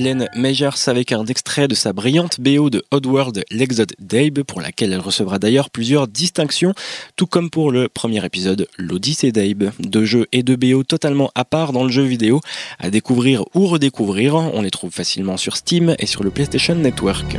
Hélène 0.00 0.30
Meyers 0.34 0.86
avec 0.86 1.12
un 1.12 1.26
extrait 1.26 1.68
de 1.68 1.74
sa 1.74 1.92
brillante 1.92 2.40
BO 2.40 2.70
de 2.70 2.82
Oddworld 2.90 3.44
l'Exode 3.50 3.92
d'Abe, 3.98 4.44
pour 4.44 4.62
laquelle 4.62 4.94
elle 4.94 5.00
recevra 5.00 5.38
d'ailleurs 5.38 5.68
plusieurs 5.68 6.08
distinctions, 6.08 6.72
tout 7.16 7.26
comme 7.26 7.50
pour 7.50 7.70
le 7.70 7.90
premier 7.90 8.24
épisode, 8.24 8.66
l'Odyssée 8.78 9.30
d'Abe. 9.30 9.72
Deux 9.78 10.06
jeux 10.06 10.26
et 10.32 10.42
deux 10.42 10.56
BO 10.56 10.84
totalement 10.84 11.30
à 11.34 11.44
part 11.44 11.74
dans 11.74 11.84
le 11.84 11.90
jeu 11.90 12.04
vidéo, 12.04 12.40
à 12.78 12.88
découvrir 12.88 13.44
ou 13.54 13.66
redécouvrir. 13.66 14.36
On 14.36 14.62
les 14.62 14.70
trouve 14.70 14.90
facilement 14.90 15.36
sur 15.36 15.54
Steam 15.54 15.94
et 15.98 16.06
sur 16.06 16.24
le 16.24 16.30
PlayStation 16.30 16.76
Network. 16.76 17.36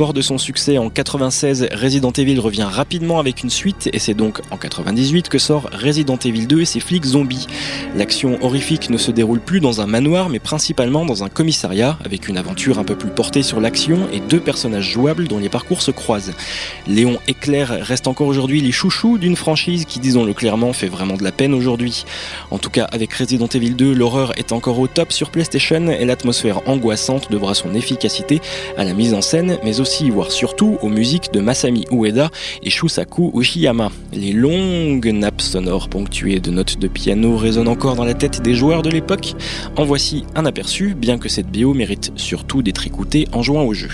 Fort 0.00 0.14
de 0.14 0.22
son 0.22 0.38
succès 0.38 0.78
en 0.78 0.88
96, 0.88 1.68
Resident 1.74 2.10
Evil 2.12 2.38
revient 2.38 2.66
rapidement 2.66 3.18
avec 3.18 3.42
une 3.42 3.50
suite 3.50 3.90
et 3.92 3.98
c'est 3.98 4.14
donc 4.14 4.40
en 4.50 4.56
98 4.56 5.28
que 5.28 5.38
sort 5.38 5.68
Resident 5.74 6.16
Evil 6.16 6.46
2 6.46 6.62
et 6.62 6.64
ses 6.64 6.80
flics 6.80 7.04
zombies. 7.04 7.46
L'action 7.94 8.38
horrifique 8.42 8.88
ne 8.88 8.96
se 8.96 9.10
déroule 9.10 9.40
plus 9.40 9.60
dans 9.60 9.82
un 9.82 9.86
manoir 9.86 10.30
mais 10.30 10.38
principalement 10.38 11.04
dans 11.04 11.22
un 11.22 11.28
commissariat 11.28 11.98
avec 12.02 12.28
une 12.28 12.38
aventure 12.38 12.78
un 12.78 12.84
peu 12.84 12.96
plus 12.96 13.10
portée 13.10 13.42
sur 13.42 13.60
l'action 13.60 14.08
et 14.10 14.20
deux 14.20 14.40
personnages 14.40 14.90
jouables 14.90 15.28
dont 15.28 15.38
les 15.38 15.50
parcours 15.50 15.82
se 15.82 15.90
croisent. 15.90 16.32
Léon 16.86 17.18
et 17.28 17.34
Claire 17.34 17.68
restent 17.68 18.08
encore 18.08 18.28
aujourd'hui 18.28 18.62
les 18.62 18.72
chouchous 18.72 19.18
d'une 19.18 19.36
franchise 19.36 19.84
qui, 19.84 20.00
disons-le 20.00 20.32
clairement, 20.32 20.72
fait 20.72 20.88
vraiment 20.88 21.18
de 21.18 21.24
la 21.24 21.30
peine 21.30 21.52
aujourd'hui. 21.52 22.06
En 22.50 22.56
tout 22.56 22.70
cas, 22.70 22.84
avec 22.84 23.12
Resident 23.12 23.48
Evil 23.48 23.74
2, 23.74 23.92
l'horreur 23.92 24.32
est 24.38 24.52
encore 24.52 24.78
au 24.78 24.86
top 24.86 25.12
sur 25.12 25.28
PlayStation 25.28 25.88
et 25.90 26.06
l'atmosphère 26.06 26.66
angoissante 26.66 27.30
devra 27.30 27.52
son 27.52 27.74
efficacité 27.74 28.40
à 28.78 28.84
la 28.84 28.94
mise 28.94 29.12
en 29.12 29.20
scène 29.20 29.58
mais 29.62 29.78
aussi 29.78 29.89
voire 30.10 30.30
surtout, 30.30 30.78
aux 30.82 30.88
musiques 30.88 31.32
de 31.32 31.40
Masami 31.40 31.84
Ueda 31.90 32.30
et 32.62 32.70
Shusaku 32.70 33.32
Ushiyama. 33.34 33.90
Les 34.12 34.32
longues 34.32 35.12
nappes 35.12 35.42
sonores 35.42 35.88
ponctuées 35.88 36.40
de 36.40 36.50
notes 36.50 36.78
de 36.78 36.88
piano 36.88 37.36
résonnent 37.36 37.68
encore 37.68 37.96
dans 37.96 38.04
la 38.04 38.14
tête 38.14 38.40
des 38.40 38.54
joueurs 38.54 38.82
de 38.82 38.90
l'époque. 38.90 39.34
En 39.76 39.84
voici 39.84 40.24
un 40.36 40.46
aperçu, 40.46 40.94
bien 40.94 41.18
que 41.18 41.28
cette 41.28 41.50
bio 41.50 41.74
mérite 41.74 42.12
surtout 42.16 42.62
d'être 42.62 42.86
écoutée 42.86 43.26
en 43.32 43.42
jouant 43.42 43.64
au 43.64 43.74
jeu. 43.74 43.90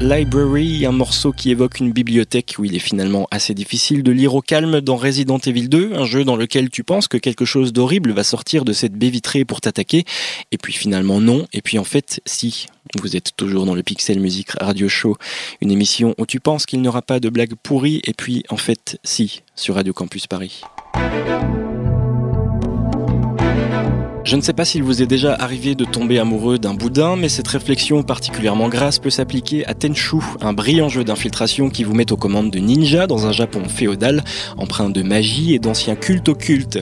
Library, 0.00 0.86
un 0.86 0.92
morceau 0.92 1.32
qui 1.32 1.50
évoque 1.50 1.80
une 1.80 1.92
bibliothèque 1.92 2.56
où 2.58 2.64
il 2.64 2.74
est 2.74 2.80
finalement 2.80 3.26
assez 3.30 3.54
difficile 3.54 4.02
de 4.02 4.12
lire 4.12 4.34
au 4.34 4.40
calme 4.40 4.80
dans 4.80 4.96
Resident 4.96 5.38
Evil 5.38 5.68
2, 5.68 5.92
un 5.94 6.04
jeu 6.04 6.24
dans 6.24 6.36
lequel 6.36 6.70
tu 6.70 6.84
penses 6.84 7.08
que 7.08 7.16
quelque 7.16 7.44
chose 7.44 7.72
d'horrible 7.72 8.12
va 8.12 8.24
sortir 8.24 8.64
de 8.64 8.72
cette 8.72 8.94
baie 8.94 9.10
vitrée 9.10 9.44
pour 9.44 9.60
t'attaquer, 9.60 10.04
et 10.52 10.58
puis 10.58 10.72
finalement 10.72 11.20
non, 11.20 11.46
et 11.52 11.62
puis 11.62 11.78
en 11.78 11.84
fait 11.84 12.20
si. 12.26 12.66
Vous 13.00 13.16
êtes 13.16 13.32
toujours 13.36 13.64
dans 13.64 13.74
le 13.74 13.82
Pixel 13.82 14.20
Music 14.20 14.50
Radio 14.60 14.88
Show, 14.88 15.16
une 15.60 15.70
émission 15.70 16.14
où 16.18 16.26
tu 16.26 16.38
penses 16.38 16.66
qu'il 16.66 16.80
n'y 16.82 16.88
aura 16.88 17.02
pas 17.02 17.18
de 17.18 17.28
blagues 17.28 17.54
pourries, 17.62 18.00
et 18.04 18.12
puis 18.12 18.44
en 18.50 18.56
fait 18.56 18.98
si, 19.04 19.42
sur 19.56 19.74
Radio 19.74 19.92
Campus 19.92 20.26
Paris. 20.26 20.60
Je 24.24 24.36
ne 24.36 24.40
sais 24.40 24.54
pas 24.54 24.64
s'il 24.64 24.82
vous 24.82 25.02
est 25.02 25.06
déjà 25.06 25.34
arrivé 25.34 25.74
de 25.74 25.84
tomber 25.84 26.18
amoureux 26.18 26.58
d'un 26.58 26.72
boudin, 26.72 27.14
mais 27.14 27.28
cette 27.28 27.46
réflexion 27.46 28.02
particulièrement 28.02 28.70
grasse 28.70 28.98
peut 28.98 29.10
s'appliquer 29.10 29.66
à 29.66 29.74
Tenchu, 29.74 30.16
un 30.40 30.54
brillant 30.54 30.88
jeu 30.88 31.04
d'infiltration 31.04 31.68
qui 31.68 31.84
vous 31.84 31.92
met 31.92 32.10
aux 32.10 32.16
commandes 32.16 32.50
de 32.50 32.58
ninjas 32.58 33.06
dans 33.06 33.26
un 33.26 33.32
Japon 33.32 33.68
féodal, 33.68 34.24
empreint 34.56 34.88
de 34.88 35.02
magie 35.02 35.54
et 35.54 35.58
d'anciens 35.58 35.94
cultes 35.94 36.30
occultes. 36.30 36.78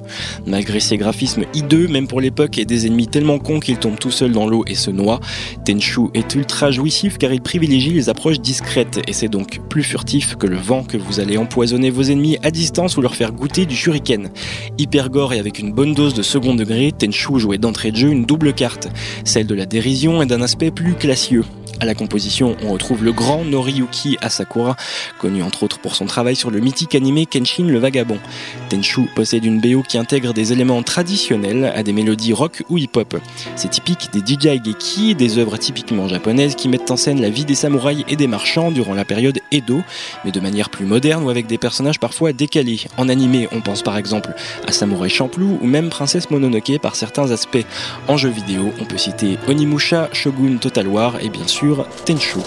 Malgré 0.46 0.78
ses 0.78 0.96
graphismes 0.96 1.42
hideux, 1.52 1.88
même 1.88 2.06
pour 2.06 2.20
l'époque, 2.20 2.58
et 2.58 2.64
des 2.64 2.86
ennemis 2.86 3.08
tellement 3.08 3.40
cons 3.40 3.58
qu'ils 3.58 3.78
tombent 3.78 3.98
tout 3.98 4.12
seuls 4.12 4.30
dans 4.30 4.46
l'eau 4.46 4.62
et 4.68 4.76
se 4.76 4.92
noient, 4.92 5.18
Tenchu 5.64 6.10
est 6.14 6.36
ultra 6.36 6.70
jouissif 6.70 7.18
car 7.18 7.32
il 7.32 7.42
privilégie 7.42 7.92
les 7.92 8.08
approches 8.08 8.38
discrètes, 8.38 9.00
et 9.08 9.12
c'est 9.12 9.28
donc 9.28 9.58
plus 9.68 9.82
furtif 9.82 10.36
que 10.36 10.46
le 10.46 10.58
vent 10.58 10.84
que 10.84 10.96
vous 10.96 11.18
allez 11.18 11.38
empoisonner 11.38 11.90
vos 11.90 12.04
ennemis 12.04 12.38
à 12.44 12.52
distance 12.52 12.96
ou 12.96 13.00
leur 13.00 13.16
faire 13.16 13.32
goûter 13.32 13.66
du 13.66 13.74
shuriken. 13.74 14.30
Hyper 14.78 15.10
gore 15.10 15.32
et 15.32 15.40
avec 15.40 15.58
une 15.58 15.72
bonne 15.72 15.92
dose 15.92 16.14
de 16.14 16.22
second 16.22 16.54
degré, 16.54 16.92
Tenchu 16.96 17.31
jouer 17.38 17.58
d'entrée 17.58 17.90
de 17.90 17.96
jeu 17.96 18.10
une 18.10 18.24
double 18.24 18.52
carte, 18.52 18.88
celle 19.24 19.46
de 19.46 19.54
la 19.54 19.66
dérision 19.66 20.22
et 20.22 20.26
d'un 20.26 20.42
aspect 20.42 20.70
plus 20.70 20.94
classieux. 20.94 21.44
À 21.82 21.84
la 21.84 21.94
composition, 21.94 22.54
on 22.62 22.70
retrouve 22.70 23.02
le 23.02 23.10
grand 23.10 23.44
Noriyuki 23.44 24.16
Asakura, 24.20 24.76
connu 25.18 25.42
entre 25.42 25.64
autres 25.64 25.80
pour 25.80 25.96
son 25.96 26.06
travail 26.06 26.36
sur 26.36 26.52
le 26.52 26.60
mythique 26.60 26.94
animé 26.94 27.26
Kenshin 27.26 27.64
le 27.64 27.78
Vagabond. 27.80 28.20
Tenchu 28.68 29.08
possède 29.16 29.44
une 29.44 29.60
BO 29.60 29.82
qui 29.82 29.98
intègre 29.98 30.32
des 30.32 30.52
éléments 30.52 30.80
traditionnels 30.84 31.72
à 31.74 31.82
des 31.82 31.92
mélodies 31.92 32.34
rock 32.34 32.62
ou 32.68 32.78
hip-hop. 32.78 33.16
C'est 33.56 33.70
typique 33.70 34.10
des 34.12 34.20
DJ 34.20 34.62
Geki, 34.64 35.16
des 35.16 35.38
œuvres 35.38 35.56
typiquement 35.56 36.06
japonaises 36.06 36.54
qui 36.54 36.68
mettent 36.68 36.92
en 36.92 36.96
scène 36.96 37.20
la 37.20 37.30
vie 37.30 37.44
des 37.44 37.56
samouraïs 37.56 38.04
et 38.08 38.14
des 38.14 38.28
marchands 38.28 38.70
durant 38.70 38.94
la 38.94 39.04
période 39.04 39.40
Edo, 39.50 39.82
mais 40.24 40.30
de 40.30 40.38
manière 40.38 40.70
plus 40.70 40.86
moderne 40.86 41.24
ou 41.24 41.30
avec 41.30 41.48
des 41.48 41.58
personnages 41.58 41.98
parfois 41.98 42.32
décalés. 42.32 42.82
En 42.96 43.08
animé, 43.08 43.48
on 43.50 43.60
pense 43.60 43.82
par 43.82 43.96
exemple 43.96 44.34
à 44.68 44.72
Samurai 44.72 45.08
Champloo 45.08 45.58
ou 45.60 45.66
même 45.66 45.90
Princesse 45.90 46.30
Mononoke 46.30 46.78
par 46.80 46.94
certains 46.94 47.21
aspects. 47.30 47.66
En 48.08 48.16
jeu 48.16 48.30
vidéo, 48.30 48.72
on 48.80 48.84
peut 48.84 48.98
citer 48.98 49.38
Onimusha, 49.48 50.08
Shogun 50.12 50.56
Total 50.56 50.88
War 50.88 51.20
et 51.20 51.28
bien 51.28 51.46
sûr 51.46 51.86
Tenchu. 52.04 52.40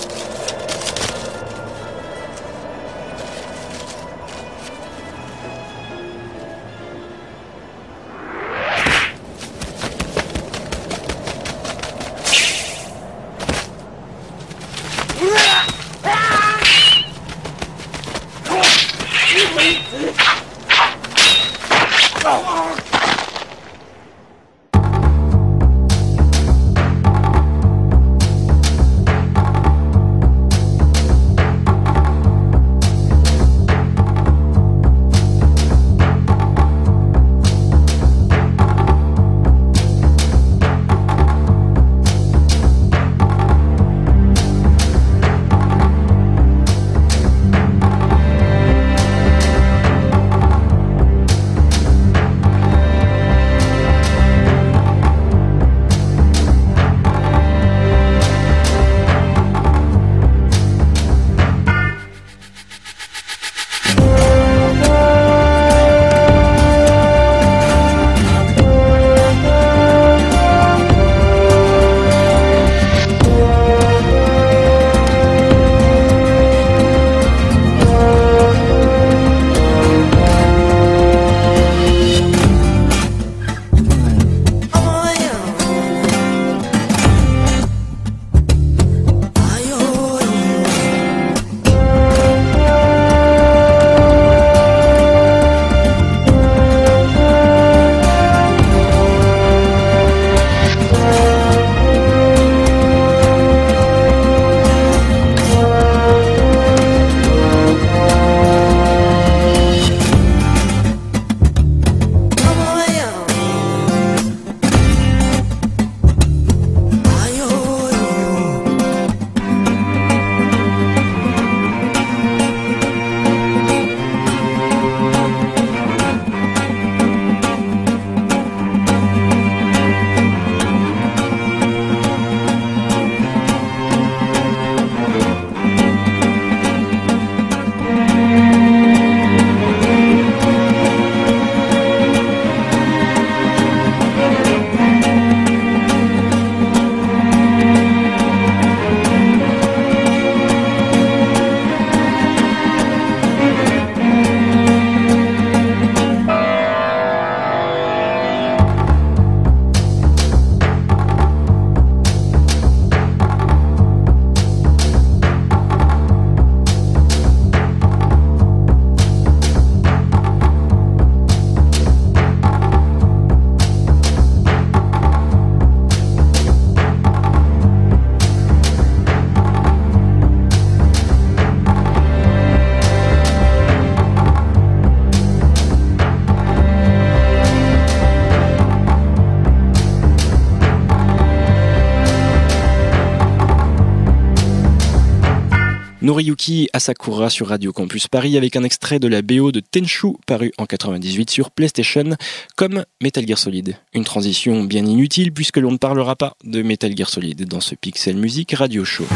Noriyuki 196.05 196.69
Asakura 196.71 197.31
sur 197.31 197.47
Radio 197.47 197.73
Campus 197.73 198.07
Paris 198.07 198.37
avec 198.37 198.55
un 198.55 198.63
extrait 198.63 198.99
de 198.99 199.07
la 199.07 199.23
BO 199.23 199.51
de 199.51 199.59
Tenchu 199.59 200.17
paru 200.27 200.51
en 200.59 200.67
98 200.67 201.31
sur 201.31 201.49
PlayStation 201.49 202.15
comme 202.55 202.85
Metal 203.01 203.25
Gear 203.27 203.39
Solid. 203.39 203.75
Une 203.95 204.03
transition 204.03 204.63
bien 204.65 204.85
inutile 204.85 205.33
puisque 205.33 205.57
l'on 205.57 205.71
ne 205.71 205.77
parlera 205.77 206.15
pas 206.15 206.35
de 206.43 206.61
Metal 206.61 206.95
Gear 206.95 207.09
Solid 207.09 207.47
dans 207.47 207.59
ce 207.59 207.73
Pixel 207.73 208.17
Music 208.17 208.51
Radio 208.51 208.85
Show. 208.85 209.07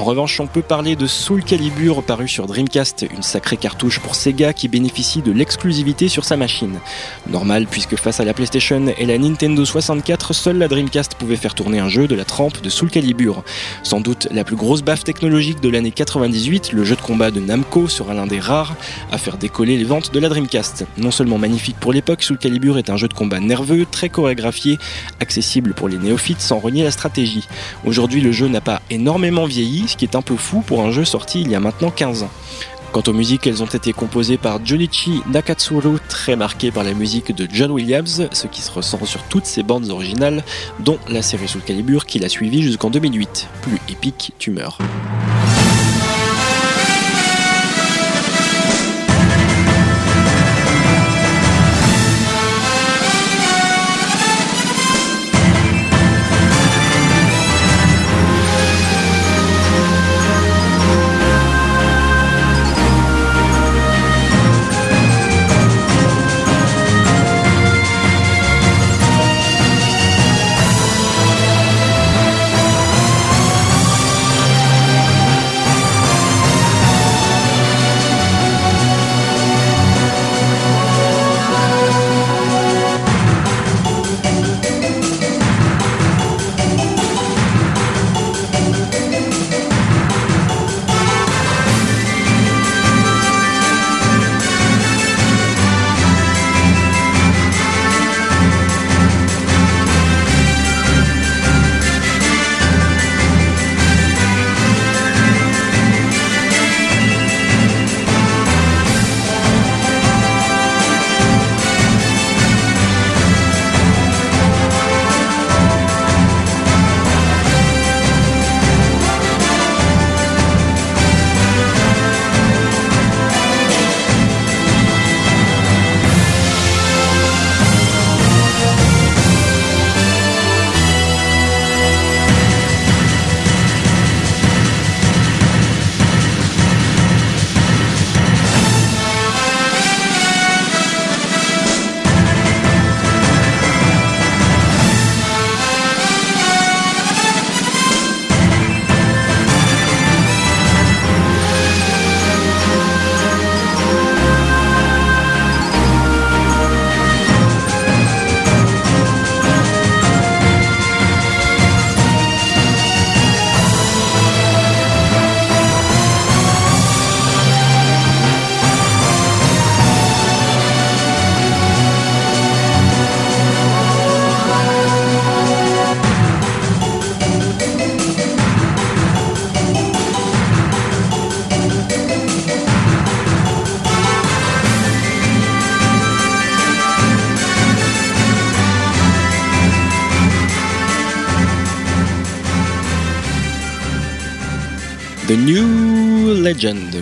En 0.00 0.04
revanche, 0.04 0.40
on 0.40 0.46
peut 0.46 0.62
parler 0.62 0.96
de 0.96 1.06
Soul 1.06 1.44
Calibur 1.44 2.02
paru 2.02 2.26
sur 2.26 2.46
Dreamcast, 2.46 3.04
une 3.14 3.22
sacrée 3.22 3.58
cartouche 3.58 4.00
pour 4.00 4.14
Sega 4.14 4.54
qui 4.54 4.66
bénéficie 4.66 5.20
de 5.20 5.30
l'exclusivité 5.30 6.08
sur 6.08 6.24
sa 6.24 6.38
machine. 6.38 6.78
Normal 7.28 7.66
puisque 7.66 7.96
face 7.96 8.18
à 8.18 8.24
la 8.24 8.32
PlayStation 8.32 8.82
et 8.96 9.04
la 9.04 9.18
Nintendo 9.18 9.62
64, 9.62 10.32
seule 10.32 10.56
la 10.56 10.68
Dreamcast 10.68 11.16
pouvait 11.16 11.36
faire 11.36 11.54
tourner 11.54 11.80
un 11.80 11.90
jeu 11.90 12.08
de 12.08 12.14
la 12.14 12.24
trempe 12.24 12.62
de 12.62 12.70
Soul 12.70 12.88
Calibur. 12.88 13.44
Sans 13.82 14.00
doute 14.00 14.26
la 14.30 14.42
plus 14.42 14.56
grosse 14.56 14.80
baffe 14.80 15.04
technologique 15.04 15.60
de 15.60 15.68
l'année 15.68 15.90
98, 15.90 16.72
le 16.72 16.82
jeu 16.82 16.96
de 16.96 17.02
combat 17.02 17.30
de 17.30 17.40
Namco 17.40 17.86
sera 17.86 18.14
l'un 18.14 18.26
des 18.26 18.40
rares 18.40 18.76
à 19.12 19.18
faire 19.18 19.36
décoller 19.36 19.76
les 19.76 19.84
ventes 19.84 20.14
de 20.14 20.18
la 20.18 20.30
Dreamcast. 20.30 20.86
Non 20.96 21.10
seulement 21.10 21.36
magnifique 21.36 21.76
pour 21.78 21.92
l'époque, 21.92 22.22
Soul 22.22 22.38
Calibur 22.38 22.78
est 22.78 22.88
un 22.88 22.96
jeu 22.96 23.06
de 23.06 23.12
combat 23.12 23.38
nerveux, 23.38 23.84
très 23.84 24.08
chorégraphié, 24.08 24.78
accessible 25.20 25.74
pour 25.74 25.90
les 25.90 25.98
néophytes 25.98 26.40
sans 26.40 26.58
renier 26.58 26.84
la 26.84 26.90
stratégie. 26.90 27.46
Aujourd'hui, 27.84 28.22
le 28.22 28.32
jeu 28.32 28.48
n'a 28.48 28.62
pas 28.62 28.80
énormément 28.88 29.44
vieilli, 29.44 29.89
ce 29.90 29.96
qui 29.96 30.04
est 30.04 30.16
un 30.16 30.22
peu 30.22 30.36
fou 30.36 30.62
pour 30.66 30.82
un 30.82 30.90
jeu 30.90 31.04
sorti 31.04 31.42
il 31.42 31.50
y 31.50 31.54
a 31.54 31.60
maintenant 31.60 31.90
15 31.90 32.22
ans. 32.22 32.30
Quant 32.92 33.02
aux 33.06 33.12
musiques, 33.12 33.46
elles 33.46 33.62
ont 33.62 33.66
été 33.66 33.92
composées 33.92 34.36
par 34.36 34.64
Junichi 34.64 35.22
Nakatsuru, 35.30 35.98
très 36.08 36.34
marqué 36.34 36.72
par 36.72 36.82
la 36.82 36.92
musique 36.92 37.34
de 37.34 37.46
John 37.52 37.70
Williams, 37.70 38.28
ce 38.32 38.46
qui 38.48 38.62
se 38.62 38.70
ressent 38.72 39.04
sur 39.04 39.22
toutes 39.24 39.46
ses 39.46 39.62
bandes 39.62 39.90
originales, 39.90 40.42
dont 40.80 40.98
la 41.08 41.22
série 41.22 41.46
Soul 41.46 41.62
Calibur 41.62 42.04
qui 42.04 42.18
l'a 42.18 42.28
suivi 42.28 42.62
jusqu'en 42.62 42.90
2008. 42.90 43.48
Plus 43.62 43.78
épique, 43.88 44.32
tu 44.38 44.50
meurs. 44.50 44.78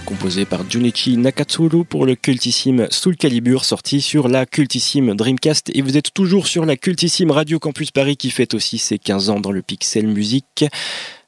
Composé 0.05 0.45
par 0.45 0.71
Junichi 0.71 1.17
Nakatsuru 1.17 1.85
pour 1.85 2.07
le 2.07 2.15
cultissime 2.15 2.87
Soul 2.91 3.17
Calibur, 3.17 3.65
sorti 3.65 4.01
sur 4.01 4.29
la 4.29 4.47
cultissime 4.47 5.17
Dreamcast. 5.17 5.71
Et 5.75 5.83
vous 5.83 5.97
êtes 5.97 6.15
toujours 6.15 6.47
sur 6.47 6.65
la 6.65 6.77
cultissime 6.77 7.33
Radio 7.33 7.59
Campus 7.59 7.91
Paris 7.91 8.17
qui 8.17 8.31
fête 8.31 8.55
aussi 8.55 8.79
ses 8.79 8.99
15 8.99 9.31
ans 9.31 9.41
dans 9.41 9.51
le 9.51 9.63
Pixel 9.63 10.07
Music 10.07 10.65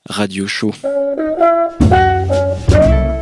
Radio 0.08 0.46
Show. 0.46 0.72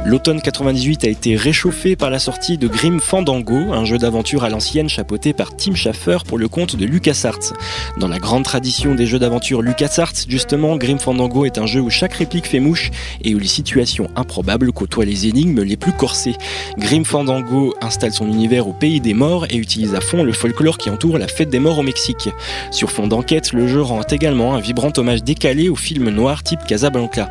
L'automne 0.09 0.41
98 0.41 1.05
a 1.05 1.09
été 1.09 1.37
réchauffé 1.37 1.95
par 1.95 2.09
la 2.09 2.19
sortie 2.19 2.57
de 2.57 2.67
Grim 2.67 2.99
Fandango, 2.99 3.75
un 3.75 3.85
jeu 3.85 3.99
d'aventure 3.99 4.43
à 4.43 4.49
l'ancienne 4.49 4.89
chapeauté 4.89 5.35
par 5.35 5.55
Tim 5.55 5.75
Schafer 5.75 6.25
pour 6.27 6.39
le 6.39 6.49
compte 6.49 6.77
de 6.77 6.87
LucasArts. 6.87 7.53
Dans 7.99 8.09
la 8.09 8.19
grande 8.19 8.43
tradition 8.43 8.95
des 8.95 9.05
jeux 9.05 9.19
d'aventure 9.19 9.61
LucasArts, 9.61 10.15
justement, 10.27 10.79
Grim 10.79 10.99
Fandango 10.99 11.45
est 11.45 11.59
un 11.59 11.67
jeu 11.67 11.83
où 11.83 11.91
chaque 11.91 12.15
réplique 12.15 12.47
fait 12.47 12.59
mouche 12.59 12.91
et 13.23 13.35
où 13.35 13.39
les 13.39 13.47
situations 13.47 14.09
improbables 14.17 14.73
côtoient 14.73 15.05
les 15.05 15.27
énigmes 15.27 15.61
les 15.61 15.77
plus 15.77 15.93
corsées. 15.93 16.37
Grim 16.79 17.05
Fandango 17.05 17.75
installe 17.83 18.15
son 18.15 18.29
univers 18.29 18.67
au 18.67 18.73
pays 18.73 19.03
des 19.03 19.13
morts 19.13 19.45
et 19.51 19.57
utilise 19.57 19.95
à 19.95 20.01
fond 20.01 20.23
le 20.23 20.33
folklore 20.33 20.79
qui 20.79 20.89
entoure 20.89 21.19
la 21.19 21.29
fête 21.29 21.51
des 21.51 21.61
morts 21.61 21.81
au 21.81 21.83
Mexique. 21.83 22.31
Sur 22.71 22.91
fond 22.91 23.09
d'enquête, 23.09 23.53
le 23.53 23.69
jeu 23.69 23.83
rend 23.83 24.01
également 24.11 24.55
un 24.55 24.61
vibrant 24.61 24.93
hommage 24.97 25.23
décalé 25.23 25.69
au 25.69 25.77
film 25.77 26.09
noir 26.09 26.43
type 26.43 26.61
Casablanca. 26.67 27.29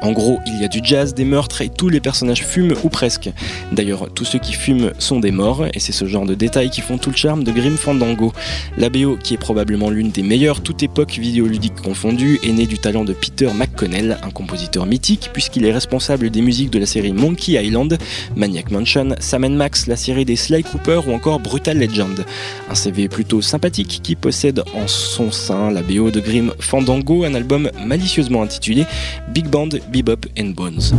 En 0.00 0.12
gros, 0.12 0.38
il 0.46 0.60
y 0.60 0.64
a 0.64 0.68
du 0.68 0.80
jazz, 0.82 1.14
des 1.14 1.24
meurtres 1.24 1.60
et 1.60 1.68
tous 1.68 1.88
les 1.88 2.00
personnages 2.00 2.44
fument 2.44 2.74
ou 2.84 2.88
presque. 2.88 3.30
D'ailleurs, 3.72 4.08
tous 4.14 4.24
ceux 4.24 4.38
qui 4.38 4.52
fument 4.52 4.92
sont 4.98 5.18
des 5.18 5.32
morts 5.32 5.66
et 5.74 5.80
c'est 5.80 5.92
ce 5.92 6.06
genre 6.06 6.24
de 6.24 6.34
détails 6.34 6.70
qui 6.70 6.80
font 6.80 6.98
tout 6.98 7.10
le 7.10 7.16
charme 7.16 7.42
de 7.42 7.50
Grim 7.50 7.76
Fandango. 7.76 8.32
La 8.76 8.90
BO, 8.90 9.16
qui 9.16 9.34
est 9.34 9.38
probablement 9.38 9.90
l'une 9.90 10.10
des 10.10 10.22
meilleures 10.22 10.60
toute 10.60 10.82
époque 10.82 11.18
vidéoludique 11.18 11.74
confondue, 11.82 12.38
est 12.44 12.52
née 12.52 12.66
du 12.66 12.78
talent 12.78 13.04
de 13.04 13.12
Peter 13.12 13.48
McConnell, 13.52 14.18
un 14.22 14.30
compositeur 14.30 14.86
mythique 14.86 15.30
puisqu'il 15.32 15.64
est 15.64 15.72
responsable 15.72 16.30
des 16.30 16.42
musiques 16.42 16.70
de 16.70 16.78
la 16.78 16.86
série 16.86 17.12
Monkey 17.12 17.52
Island, 17.52 17.98
Maniac 18.36 18.70
Mansion, 18.70 19.16
Sam 19.18 19.48
Max, 19.48 19.86
la 19.86 19.96
série 19.96 20.24
des 20.24 20.36
Sly 20.36 20.62
Cooper 20.62 21.00
ou 21.06 21.12
encore 21.12 21.40
Brutal 21.40 21.78
Legend. 21.78 22.24
Un 22.70 22.74
CV 22.74 23.08
plutôt 23.08 23.40
sympathique 23.40 24.00
qui 24.02 24.14
possède 24.14 24.62
en 24.74 24.86
son 24.86 25.30
sein 25.30 25.70
la 25.70 25.82
BO 25.82 26.10
de 26.10 26.20
Grim 26.20 26.52
Fandango, 26.60 27.24
un 27.24 27.34
album 27.34 27.70
malicieusement 27.84 28.42
intitulé 28.42 28.84
Big 29.28 29.48
Band 29.48 29.68
Bebop 29.88 30.28
and 30.36 30.54
Bones. 30.54 30.92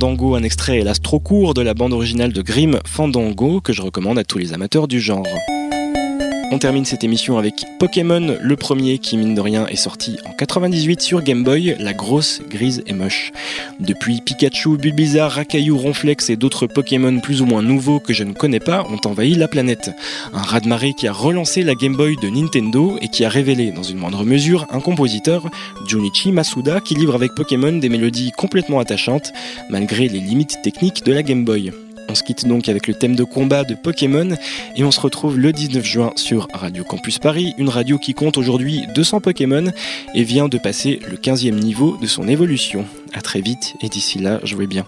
Fandango, 0.00 0.34
un 0.34 0.42
extrait 0.42 0.78
hélas 0.78 1.02
trop 1.02 1.20
court 1.20 1.52
de 1.52 1.60
la 1.60 1.74
bande 1.74 1.92
originale 1.92 2.32
de 2.32 2.40
Grimm 2.40 2.78
Fandango 2.86 3.60
que 3.60 3.74
je 3.74 3.82
recommande 3.82 4.18
à 4.18 4.24
tous 4.24 4.38
les 4.38 4.54
amateurs 4.54 4.88
du 4.88 4.98
genre. 4.98 5.26
On 6.52 6.58
termine 6.58 6.84
cette 6.84 7.04
émission 7.04 7.38
avec 7.38 7.64
Pokémon, 7.78 8.36
le 8.40 8.56
premier 8.56 8.98
qui, 8.98 9.16
mine 9.16 9.36
de 9.36 9.40
rien, 9.40 9.68
est 9.68 9.76
sorti 9.76 10.16
en 10.26 10.32
98 10.32 11.00
sur 11.00 11.22
Game 11.22 11.44
Boy, 11.44 11.76
la 11.78 11.92
grosse, 11.92 12.42
grise 12.50 12.82
et 12.88 12.92
moche. 12.92 13.30
Depuis, 13.78 14.20
Pikachu, 14.20 14.76
Bulbizarre, 14.76 15.30
Rakayu, 15.30 15.70
Ronflex 15.70 16.28
et 16.28 16.34
d'autres 16.34 16.66
Pokémon 16.66 17.20
plus 17.20 17.40
ou 17.40 17.46
moins 17.46 17.62
nouveaux 17.62 18.00
que 18.00 18.12
je 18.12 18.24
ne 18.24 18.32
connais 18.32 18.58
pas 18.58 18.84
ont 18.90 19.08
envahi 19.08 19.36
la 19.36 19.46
planète. 19.46 19.92
Un 20.32 20.42
raz-de-marée 20.42 20.94
qui 20.94 21.06
a 21.06 21.12
relancé 21.12 21.62
la 21.62 21.76
Game 21.76 21.94
Boy 21.94 22.16
de 22.16 22.28
Nintendo 22.28 22.98
et 23.00 23.06
qui 23.06 23.24
a 23.24 23.28
révélé, 23.28 23.70
dans 23.70 23.84
une 23.84 23.98
moindre 23.98 24.24
mesure, 24.24 24.66
un 24.70 24.80
compositeur, 24.80 25.48
Junichi 25.86 26.32
Masuda, 26.32 26.80
qui 26.80 26.96
livre 26.96 27.14
avec 27.14 27.32
Pokémon 27.36 27.78
des 27.78 27.88
mélodies 27.88 28.32
complètement 28.32 28.80
attachantes, 28.80 29.32
malgré 29.68 30.08
les 30.08 30.18
limites 30.18 30.58
techniques 30.64 31.04
de 31.04 31.12
la 31.12 31.22
Game 31.22 31.44
Boy. 31.44 31.70
On 32.10 32.14
se 32.16 32.24
quitte 32.24 32.44
donc 32.48 32.68
avec 32.68 32.88
le 32.88 32.94
thème 32.94 33.14
de 33.14 33.22
combat 33.22 33.62
de 33.62 33.74
Pokémon 33.74 34.30
et 34.74 34.82
on 34.82 34.90
se 34.90 34.98
retrouve 34.98 35.38
le 35.38 35.52
19 35.52 35.84
juin 35.84 36.12
sur 36.16 36.48
Radio 36.52 36.82
Campus 36.82 37.20
Paris, 37.20 37.54
une 37.56 37.68
radio 37.68 37.98
qui 37.98 38.14
compte 38.14 38.36
aujourd'hui 38.36 38.82
200 38.96 39.20
Pokémon 39.20 39.70
et 40.16 40.24
vient 40.24 40.48
de 40.48 40.58
passer 40.58 40.98
le 41.08 41.16
15e 41.16 41.54
niveau 41.54 41.96
de 42.02 42.08
son 42.08 42.26
évolution. 42.26 42.84
A 43.14 43.20
très 43.20 43.40
vite 43.40 43.76
et 43.80 43.88
d'ici 43.88 44.18
là, 44.18 44.40
jouez 44.42 44.66
bien. 44.66 44.86